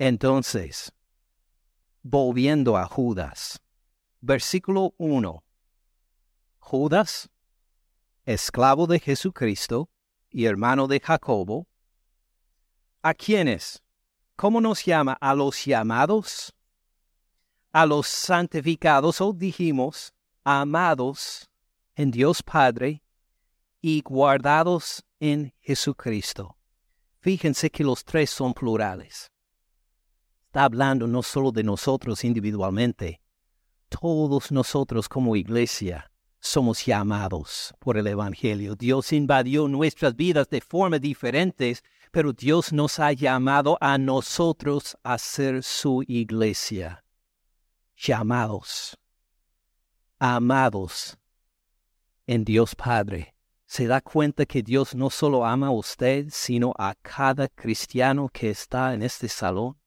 entonces, 0.00 0.94
volviendo 2.02 2.78
a 2.78 2.86
Judas, 2.86 3.60
versículo 4.22 4.94
1. 4.96 5.44
Judas, 6.60 7.28
esclavo 8.24 8.86
de 8.86 9.00
Jesucristo 9.00 9.90
y 10.30 10.44
hermano 10.44 10.86
de 10.86 11.00
Jacobo, 11.00 11.66
¿a 13.02 13.14
quiénes? 13.14 13.82
¿Cómo 14.36 14.60
nos 14.60 14.84
llama? 14.84 15.14
A 15.20 15.34
los 15.34 15.64
llamados, 15.64 16.54
a 17.72 17.84
los 17.86 18.06
santificados, 18.06 19.20
o 19.20 19.32
dijimos, 19.32 20.14
amados 20.44 21.50
en 21.94 22.10
Dios 22.10 22.42
Padre 22.42 23.02
y 23.80 24.00
guardados 24.02 25.04
en 25.18 25.52
Jesucristo. 25.60 26.56
Fíjense 27.18 27.70
que 27.70 27.84
los 27.84 28.04
tres 28.04 28.30
son 28.30 28.54
plurales 28.54 29.30
está 30.50 30.64
hablando 30.64 31.06
no 31.06 31.22
solo 31.22 31.52
de 31.52 31.62
nosotros 31.62 32.24
individualmente, 32.24 33.20
todos 33.88 34.50
nosotros 34.50 35.08
como 35.08 35.36
iglesia 35.36 36.09
somos 36.40 36.84
llamados 36.84 37.74
por 37.78 37.96
el 37.96 38.06
Evangelio. 38.06 38.74
Dios 38.74 39.12
invadió 39.12 39.68
nuestras 39.68 40.16
vidas 40.16 40.48
de 40.48 40.60
formas 40.60 41.00
diferentes, 41.00 41.84
pero 42.10 42.32
Dios 42.32 42.72
nos 42.72 42.98
ha 42.98 43.12
llamado 43.12 43.78
a 43.80 43.98
nosotros 43.98 44.96
a 45.02 45.18
ser 45.18 45.62
su 45.62 46.02
iglesia. 46.08 47.04
Llamados, 47.96 48.98
amados 50.18 51.18
en 52.26 52.44
Dios 52.44 52.74
Padre. 52.74 53.34
Se 53.66 53.86
da 53.86 54.00
cuenta 54.00 54.46
que 54.46 54.62
Dios 54.62 54.94
no 54.94 55.10
solo 55.10 55.44
ama 55.44 55.68
a 55.68 55.70
usted, 55.70 56.26
sino 56.30 56.72
a 56.76 56.94
cada 57.02 57.46
cristiano 57.46 58.28
que 58.32 58.50
está 58.50 58.94
en 58.94 59.02
este 59.02 59.28
salón 59.28 59.79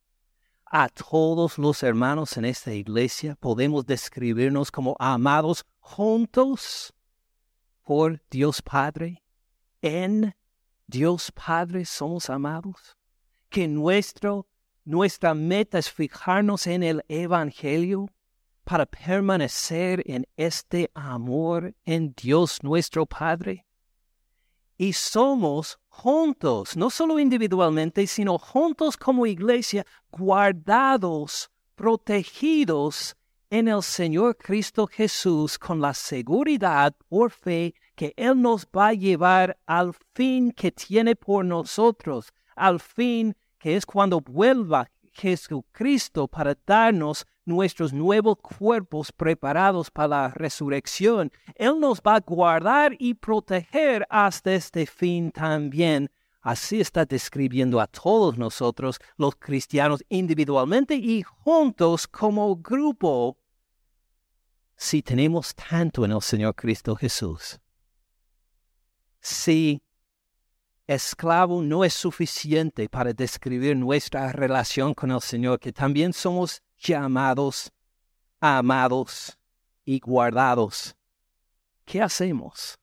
a 0.75 0.89
todos 0.89 1.59
los 1.59 1.83
hermanos 1.83 2.35
en 2.35 2.45
esta 2.45 2.73
iglesia 2.73 3.35
podemos 3.35 3.85
describirnos 3.85 4.71
como 4.71 4.95
amados 4.97 5.67
juntos 5.79 6.91
por 7.83 8.19
Dios 8.31 8.59
Padre. 8.59 9.21
En 9.83 10.35
Dios 10.87 11.31
Padre 11.31 11.85
somos 11.85 12.27
amados. 12.27 12.97
Que 13.49 13.67
nuestro, 13.67 14.47
nuestra 14.83 15.35
meta 15.35 15.77
es 15.77 15.91
fijarnos 15.91 16.65
en 16.65 16.81
el 16.81 17.05
Evangelio 17.07 18.09
para 18.63 18.87
permanecer 18.87 20.01
en 20.07 20.25
este 20.37 20.89
amor 20.95 21.75
en 21.85 22.15
Dios 22.17 22.63
nuestro 22.63 23.05
Padre 23.05 23.67
y 24.77 24.93
somos 24.93 25.79
juntos, 25.87 26.75
no 26.75 26.89
solo 26.89 27.19
individualmente, 27.19 28.07
sino 28.07 28.37
juntos 28.37 28.97
como 28.97 29.25
iglesia, 29.25 29.85
guardados, 30.11 31.49
protegidos 31.75 33.15
en 33.49 33.67
el 33.67 33.83
Señor 33.83 34.35
Cristo 34.35 34.87
Jesús 34.87 35.59
con 35.59 35.79
la 35.79 35.93
seguridad 35.93 36.95
por 37.07 37.29
fe 37.29 37.75
que 37.95 38.13
Él 38.17 38.41
nos 38.41 38.65
va 38.65 38.87
a 38.87 38.93
llevar 38.93 39.59
al 39.67 39.93
fin 40.15 40.51
que 40.51 40.71
tiene 40.71 41.15
por 41.15 41.45
nosotros, 41.45 42.33
al 42.55 42.79
fin 42.79 43.35
que 43.59 43.75
es 43.75 43.85
cuando 43.85 44.19
vuelva 44.21 44.89
Jesucristo 45.11 46.27
para 46.27 46.57
darnos 46.65 47.25
nuestros 47.45 47.93
nuevos 47.93 48.37
cuerpos 48.37 49.11
preparados 49.11 49.91
para 49.91 50.07
la 50.07 50.29
resurrección. 50.29 51.31
Él 51.55 51.79
nos 51.79 52.01
va 52.01 52.15
a 52.15 52.19
guardar 52.19 52.95
y 52.99 53.13
proteger 53.13 54.05
hasta 54.09 54.53
este 54.53 54.85
fin 54.85 55.31
también. 55.31 56.09
Así 56.41 56.81
está 56.81 57.05
describiendo 57.05 57.79
a 57.79 57.87
todos 57.87 58.37
nosotros, 58.37 58.99
los 59.17 59.35
cristianos, 59.35 60.03
individualmente 60.09 60.95
y 60.95 61.23
juntos 61.23 62.05
como 62.05 62.57
grupo, 62.57 63.37
si 64.75 65.01
tenemos 65.01 65.55
tanto 65.55 66.03
en 66.03 66.11
el 66.11 66.21
Señor 66.21 66.55
Cristo 66.55 66.95
Jesús. 66.95 67.59
Si 69.21 69.81
esclavo 70.85 71.61
no 71.61 71.85
es 71.85 71.93
suficiente 71.93 72.89
para 72.89 73.13
describir 73.13 73.77
nuestra 73.77 74.31
relación 74.33 74.93
con 74.93 75.11
el 75.11 75.21
Señor, 75.21 75.59
que 75.59 75.71
también 75.71 76.11
somos 76.11 76.61
llamados, 76.83 77.71
amados 78.39 79.37
y 79.85 79.99
guardados. 79.99 80.95
¿Qué 81.85 82.01
hacemos? 82.01 82.77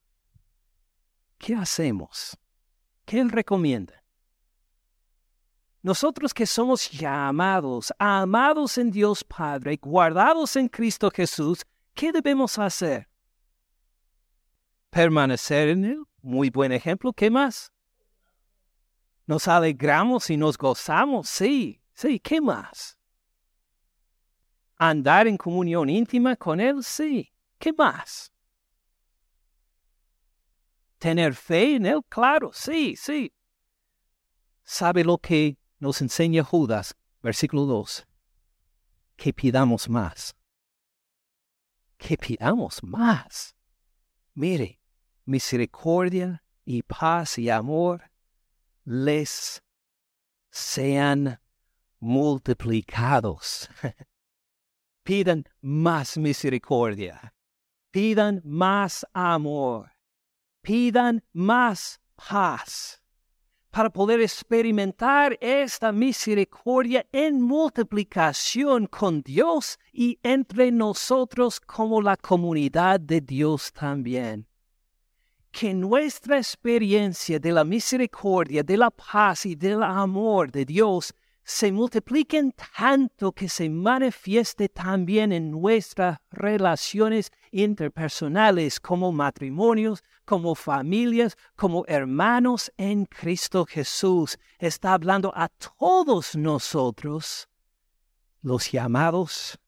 ¿Qué 1.39 1.55
hacemos? 1.55 2.37
¿Qué 3.05 3.21
Él 3.21 3.31
recomienda? 3.31 4.03
Nosotros 5.83 6.35
que 6.35 6.45
somos 6.45 6.91
llamados, 6.91 7.93
amados 7.99 8.77
en 8.77 8.91
Dios 8.91 9.25
Padre, 9.25 9.79
guardados 9.81 10.57
en 10.57 10.69
Cristo 10.69 11.11
Jesús, 11.11 11.65
¿qué 11.95 12.13
debemos 12.13 12.59
hacer? 12.59 13.09
Permanecer 14.91 15.69
en 15.69 15.85
Él. 15.85 16.03
Muy 16.21 16.51
buen 16.51 16.73
ejemplo. 16.73 17.13
¿Qué 17.15 17.31
más? 17.31 17.73
Nos 19.27 19.49
alegramos 19.49 20.29
y 20.29 20.37
nos 20.37 20.59
gozamos. 20.59 21.29
Sí, 21.31 21.81
sí. 21.95 22.21
¿Qué 22.21 22.41
más? 22.43 23.00
Andar 24.83 25.29
en 25.29 25.37
comunión 25.37 25.91
íntima 25.91 26.37
con 26.37 26.59
Él. 26.59 26.83
Sí. 26.83 27.31
¿Qué 27.59 27.71
más? 27.71 28.33
Tener 30.99 31.35
fe 31.35 31.77
en 31.77 31.85
Él. 31.85 32.01
Claro. 32.09 32.51
Sí, 32.55 32.97
sí. 32.97 33.31
¿Sabe 34.65 35.05
lo 35.05 35.19
que 35.19 35.59
nos 35.81 36.01
enseña 36.01 36.43
Judas, 36.43 36.97
versículo 37.23 37.67
2, 37.67 38.07
que 39.17 39.35
pidamos 39.35 39.87
más. 39.91 40.35
Que 41.99 42.17
pidamos 42.17 42.83
más. 42.83 43.55
Mire, 44.33 44.81
misericordia 45.27 46.43
y 46.65 46.83
paz 46.83 47.37
y 47.37 47.51
amor 47.51 48.11
les 48.85 49.63
sean 50.51 51.39
multiplicados. 51.99 53.69
Pidan 55.11 55.45
más 55.61 56.17
misericordia. 56.17 57.35
Pidan 57.91 58.41
más 58.45 59.05
amor. 59.13 59.91
Pidan 60.63 61.25
más 61.33 61.99
paz 62.15 63.03
para 63.73 63.91
poder 63.91 64.21
experimentar 64.21 65.37
esta 65.41 65.91
misericordia 65.91 67.05
en 67.11 67.43
multiplicación 67.43 68.87
con 68.87 69.21
Dios 69.23 69.81
y 69.93 70.21
entre 70.23 70.71
nosotros 70.71 71.59
como 71.59 72.01
la 72.01 72.17
comunidad 72.17 73.01
de 73.01 73.21
Dios 73.21 73.73
también. 73.73 74.47
Que 75.51 75.75
nuestra 75.75 76.37
experiencia 76.37 77.41
de 77.41 77.51
la 77.51 77.65
misericordia, 77.65 78.63
de 78.63 78.77
la 78.77 78.93
paz 78.93 79.45
y 79.45 79.57
del 79.57 79.83
amor 79.83 80.53
de 80.53 80.65
Dios 80.65 81.13
se 81.51 81.73
multipliquen 81.73 82.53
tanto 82.79 83.33
que 83.33 83.49
se 83.49 83.69
manifieste 83.69 84.69
también 84.69 85.33
en 85.33 85.51
nuestras 85.51 86.21
relaciones 86.31 87.33
interpersonales 87.51 88.79
como 88.79 89.11
matrimonios, 89.11 90.05
como 90.25 90.55
familias, 90.55 91.37
como 91.57 91.85
hermanos 91.89 92.71
en 92.77 93.05
Cristo 93.05 93.67
Jesús. 93.67 94.39
Está 94.61 94.93
hablando 94.95 95.33
a 95.35 95.49
todos 95.49 96.37
nosotros, 96.37 97.49
los 98.43 98.71
llamados, 98.71 99.59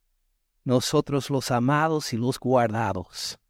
nosotros 0.62 1.30
los 1.30 1.51
amados 1.51 2.12
y 2.12 2.16
los 2.16 2.39
guardados. 2.39 3.41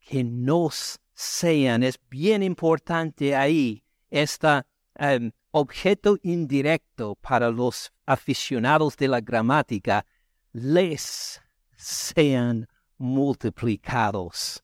Que 0.00 0.24
nos 0.24 0.98
sean, 1.14 1.84
es 1.84 2.00
bien 2.10 2.42
importante 2.42 3.36
ahí 3.36 3.84
esta 4.10 4.66
em, 4.96 5.30
objeto 5.50 6.18
indirecto 6.22 7.16
para 7.20 7.50
los 7.50 7.92
aficionados 8.06 8.96
de 8.96 9.08
la 9.08 9.20
gramática, 9.20 10.04
les 10.52 11.40
sean 11.76 12.68
multiplicados. 12.96 14.62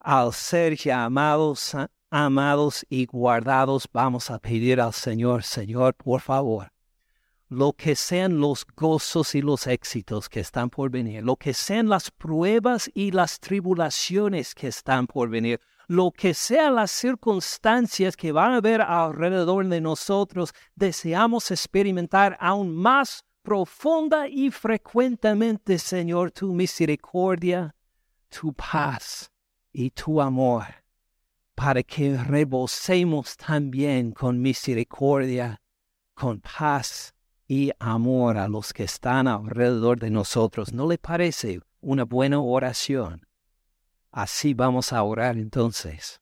Al 0.00 0.32
ser 0.32 0.76
llamados, 0.76 1.76
amados 2.10 2.86
y 2.88 3.06
guardados, 3.06 3.88
vamos 3.92 4.30
a 4.30 4.38
pedir 4.38 4.80
al 4.80 4.92
Señor, 4.92 5.42
Señor, 5.42 5.94
por 5.94 6.20
favor, 6.20 6.72
lo 7.48 7.72
que 7.72 7.96
sean 7.96 8.40
los 8.40 8.66
gozos 8.76 9.34
y 9.34 9.42
los 9.42 9.66
éxitos 9.66 10.28
que 10.28 10.40
están 10.40 10.70
por 10.70 10.90
venir, 10.90 11.22
lo 11.22 11.36
que 11.36 11.54
sean 11.54 11.88
las 11.88 12.10
pruebas 12.10 12.90
y 12.94 13.10
las 13.10 13.40
tribulaciones 13.40 14.54
que 14.54 14.68
están 14.68 15.06
por 15.06 15.28
venir, 15.28 15.60
lo 15.88 16.12
que 16.12 16.34
sean 16.34 16.74
las 16.74 16.90
circunstancias 16.90 18.14
que 18.14 18.30
van 18.30 18.52
a 18.52 18.56
haber 18.56 18.82
alrededor 18.82 19.66
de 19.66 19.80
nosotros, 19.80 20.52
deseamos 20.74 21.50
experimentar 21.50 22.36
aún 22.40 22.76
más 22.76 23.24
profunda 23.42 24.28
y 24.28 24.50
frecuentemente, 24.50 25.78
Señor, 25.78 26.30
tu 26.30 26.52
misericordia, 26.52 27.74
tu 28.28 28.52
paz 28.52 29.30
y 29.72 29.90
tu 29.90 30.20
amor, 30.20 30.66
para 31.54 31.82
que 31.82 32.18
rebosemos 32.18 33.38
también 33.38 34.12
con 34.12 34.42
misericordia, 34.42 35.58
con 36.12 36.42
paz 36.42 37.14
y 37.46 37.70
amor 37.78 38.36
a 38.36 38.46
los 38.46 38.74
que 38.74 38.84
están 38.84 39.26
alrededor 39.26 39.98
de 39.98 40.10
nosotros. 40.10 40.74
¿No 40.74 40.86
le 40.86 40.98
parece 40.98 41.60
una 41.80 42.04
buena 42.04 42.40
oración? 42.40 43.27
Así 44.10 44.54
vamos 44.54 44.92
a 44.92 45.02
orar 45.02 45.36
entonces. 45.36 46.20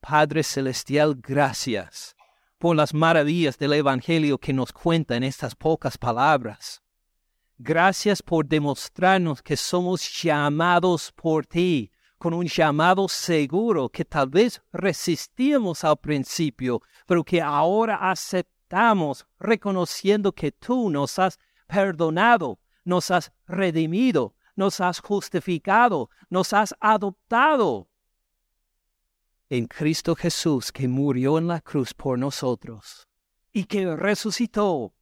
Padre 0.00 0.42
Celestial, 0.42 1.14
gracias 1.16 2.16
por 2.58 2.76
las 2.76 2.94
maravillas 2.94 3.58
del 3.58 3.74
Evangelio 3.74 4.38
que 4.38 4.52
nos 4.52 4.72
cuenta 4.72 5.16
en 5.16 5.24
estas 5.24 5.54
pocas 5.54 5.98
palabras. 5.98 6.82
Gracias 7.58 8.22
por 8.22 8.46
demostrarnos 8.46 9.42
que 9.42 9.56
somos 9.56 10.22
llamados 10.22 11.12
por 11.12 11.44
ti, 11.44 11.90
con 12.16 12.34
un 12.34 12.46
llamado 12.46 13.08
seguro 13.08 13.88
que 13.88 14.04
tal 14.04 14.28
vez 14.28 14.62
resistíamos 14.72 15.84
al 15.84 15.98
principio, 15.98 16.82
pero 17.06 17.22
que 17.24 17.40
ahora 17.40 18.10
aceptamos 18.10 19.26
reconociendo 19.38 20.32
que 20.32 20.52
tú 20.52 20.90
nos 20.90 21.18
has 21.18 21.38
perdonado, 21.66 22.58
nos 22.84 23.10
has 23.10 23.32
redimido, 23.46 24.34
nos 24.60 24.78
has 24.78 25.00
justificado, 25.00 26.10
nos 26.28 26.52
has 26.52 26.74
adoptado 26.80 27.88
en 29.48 29.66
Cristo 29.66 30.14
Jesús 30.14 30.70
que 30.70 30.86
murió 30.86 31.38
en 31.38 31.48
la 31.48 31.62
cruz 31.62 31.94
por 31.94 32.18
nosotros 32.18 33.08
y 33.52 33.64
que 33.64 33.96
resucitó 33.96 34.94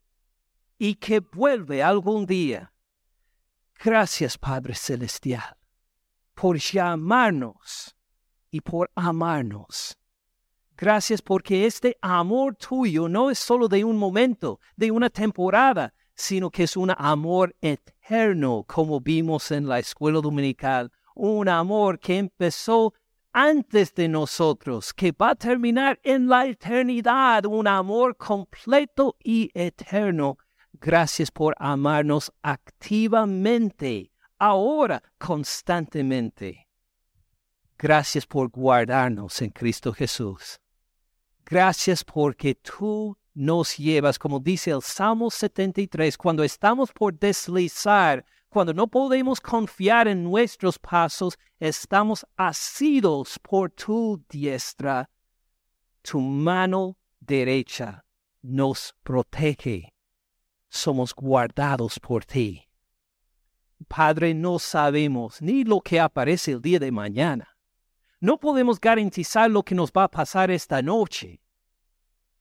y 0.79 0.95
que 0.95 1.19
vuelve 1.19 1.83
algún 1.83 2.25
día. 2.25 2.73
Gracias 3.75 4.39
Padre 4.39 4.77
Celestial 4.77 5.57
por 6.35 6.57
llamarnos 6.57 7.97
y 8.53 8.61
por 8.61 8.93
amarnos. 8.95 9.99
Gracias 10.77 11.21
porque 11.21 11.67
este 11.67 11.99
amor 12.01 12.55
tuyo 12.55 13.09
no 13.09 13.29
es 13.29 13.41
solo 13.41 13.67
de 13.67 13.83
un 13.83 13.97
momento, 13.97 14.61
de 14.77 14.93
una 14.93 15.11
temporada, 15.11 15.93
sino 16.19 16.51
que 16.51 16.65
es 16.65 16.77
un 16.77 16.93
amor 16.99 17.55
eterno, 17.63 18.65
como 18.67 19.01
vimos 19.01 19.53
en 19.53 19.69
la 19.69 19.79
escuela 19.79 20.21
dominical, 20.21 20.91
un 21.15 21.49
amor 21.49 22.01
que 22.01 22.19
empezó 22.19 22.93
antes 23.33 23.95
de 23.95 24.09
nosotros, 24.09 24.93
que 24.93 25.13
va 25.13 25.31
a 25.31 25.35
terminar 25.37 26.01
en 26.03 26.27
la 26.27 26.47
eternidad, 26.47 27.45
un 27.47 27.69
amor 27.69 28.17
completo 28.17 29.17
y 29.23 29.49
eterno. 29.55 30.39
Gracias 30.73 31.31
por 31.31 31.55
amarnos 31.57 32.33
activamente, 32.43 34.11
ahora 34.41 35.01
constantemente. 35.19 36.67
Gracias 37.79 38.27
por 38.27 38.49
guardarnos 38.49 39.41
en 39.41 39.51
Cristo 39.51 39.93
Jesús. 39.93 40.59
Gracias 41.47 42.03
porque 42.03 42.57
tú 42.57 43.17
nos 43.39 43.77
llevas, 43.77 44.19
como 44.19 44.41
dice 44.41 44.73
el 44.73 44.83
Salmo 44.83 45.31
73, 45.31 46.19
cuando 46.19 46.43
estamos 46.43 46.91
por 46.93 47.17
deslizar, 47.17 48.25
cuando 48.49 48.75
no 48.75 48.89
podemos 48.89 49.41
confiar 49.41 50.09
en 50.09 50.25
nuestros 50.25 50.77
pasos, 50.77 51.39
estamos 51.61 52.27
asidos 52.37 53.39
por 53.39 53.71
tu 53.71 54.21
diestra. 54.29 55.09
Tu 56.03 56.21
mano 56.21 56.97
derecha 57.21 58.05
nos 58.43 58.93
protege. 59.05 59.95
Somos 60.69 61.15
guardados 61.15 62.01
por 62.01 62.25
ti. 62.25 62.65
Padre, 63.87 64.35
no 64.35 64.59
sabemos 64.59 65.41
ni 65.41 65.63
lo 65.63 65.81
que 65.81 66.01
aparece 66.01 66.53
el 66.53 66.61
día 66.61 66.81
de 66.81 66.91
mañana. 66.91 67.57
No 68.21 68.41
podemos 68.41 68.81
garantizar 68.81 69.49
lo 69.49 69.63
que 69.63 69.77
nos 69.77 69.93
va 69.93 70.05
a 70.05 70.11
pasar 70.11 70.51
esta 70.51 70.83
noche. 70.83 71.41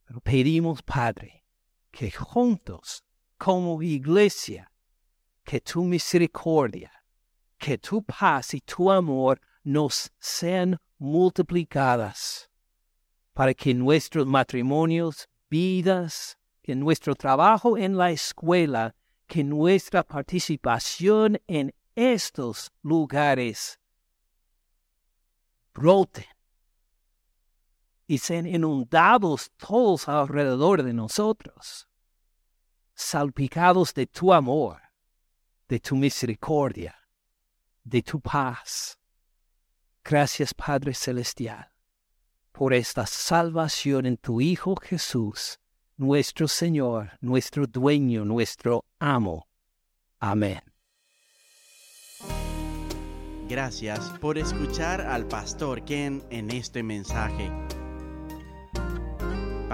Pero 0.07 0.21
pedimos, 0.21 0.81
Padre, 0.81 1.43
que 1.91 2.09
juntos, 2.09 3.03
como 3.37 3.81
iglesia, 3.83 4.71
que 5.43 5.59
tu 5.59 5.83
misericordia, 5.83 6.91
que 7.57 7.77
tu 7.77 8.01
paz 8.03 8.53
y 8.53 8.61
tu 8.61 8.89
amor 8.89 9.41
nos 9.65 10.09
sean 10.17 10.79
multiplicadas 10.97 12.49
para 13.33 13.53
que 13.53 13.73
nuestros 13.73 14.25
matrimonios, 14.25 15.27
vidas, 15.49 16.37
que 16.63 16.73
nuestro 16.73 17.13
trabajo 17.13 17.77
en 17.77 17.97
la 17.97 18.11
escuela, 18.11 18.95
que 19.27 19.43
nuestra 19.43 20.03
participación 20.03 21.37
en 21.47 21.73
estos 21.95 22.71
lugares 22.81 23.77
broten 25.73 26.36
y 28.07 28.17
sean 28.17 28.47
inundados 28.47 29.51
todos 29.57 30.07
alrededor 30.07 30.81
de 30.81 30.93
nosotros, 30.93 31.87
salpicados 32.95 33.93
de 33.93 34.07
tu 34.07 34.33
amor, 34.33 34.81
de 35.67 35.79
tu 35.79 35.95
misericordia, 35.95 36.95
de 37.83 38.01
tu 38.01 38.19
paz. 38.19 38.97
Gracias 40.03 40.53
Padre 40.53 40.93
Celestial 40.93 41.77
por 42.57 42.73
esta 42.73 43.05
salvación 43.05 44.07
en 44.07 44.17
tu 44.17 44.41
Hijo 44.41 44.75
Jesús, 44.81 45.59
nuestro 45.95 46.47
Señor, 46.47 47.11
nuestro 47.21 47.67
dueño, 47.67 48.25
nuestro 48.25 48.83
amo. 48.97 49.47
Amén. 50.19 50.61
Gracias 53.47 54.09
por 54.19 54.39
escuchar 54.39 55.01
al 55.01 55.27
pastor 55.27 55.85
Ken 55.85 56.23
en 56.31 56.49
este 56.49 56.81
mensaje. 56.81 57.51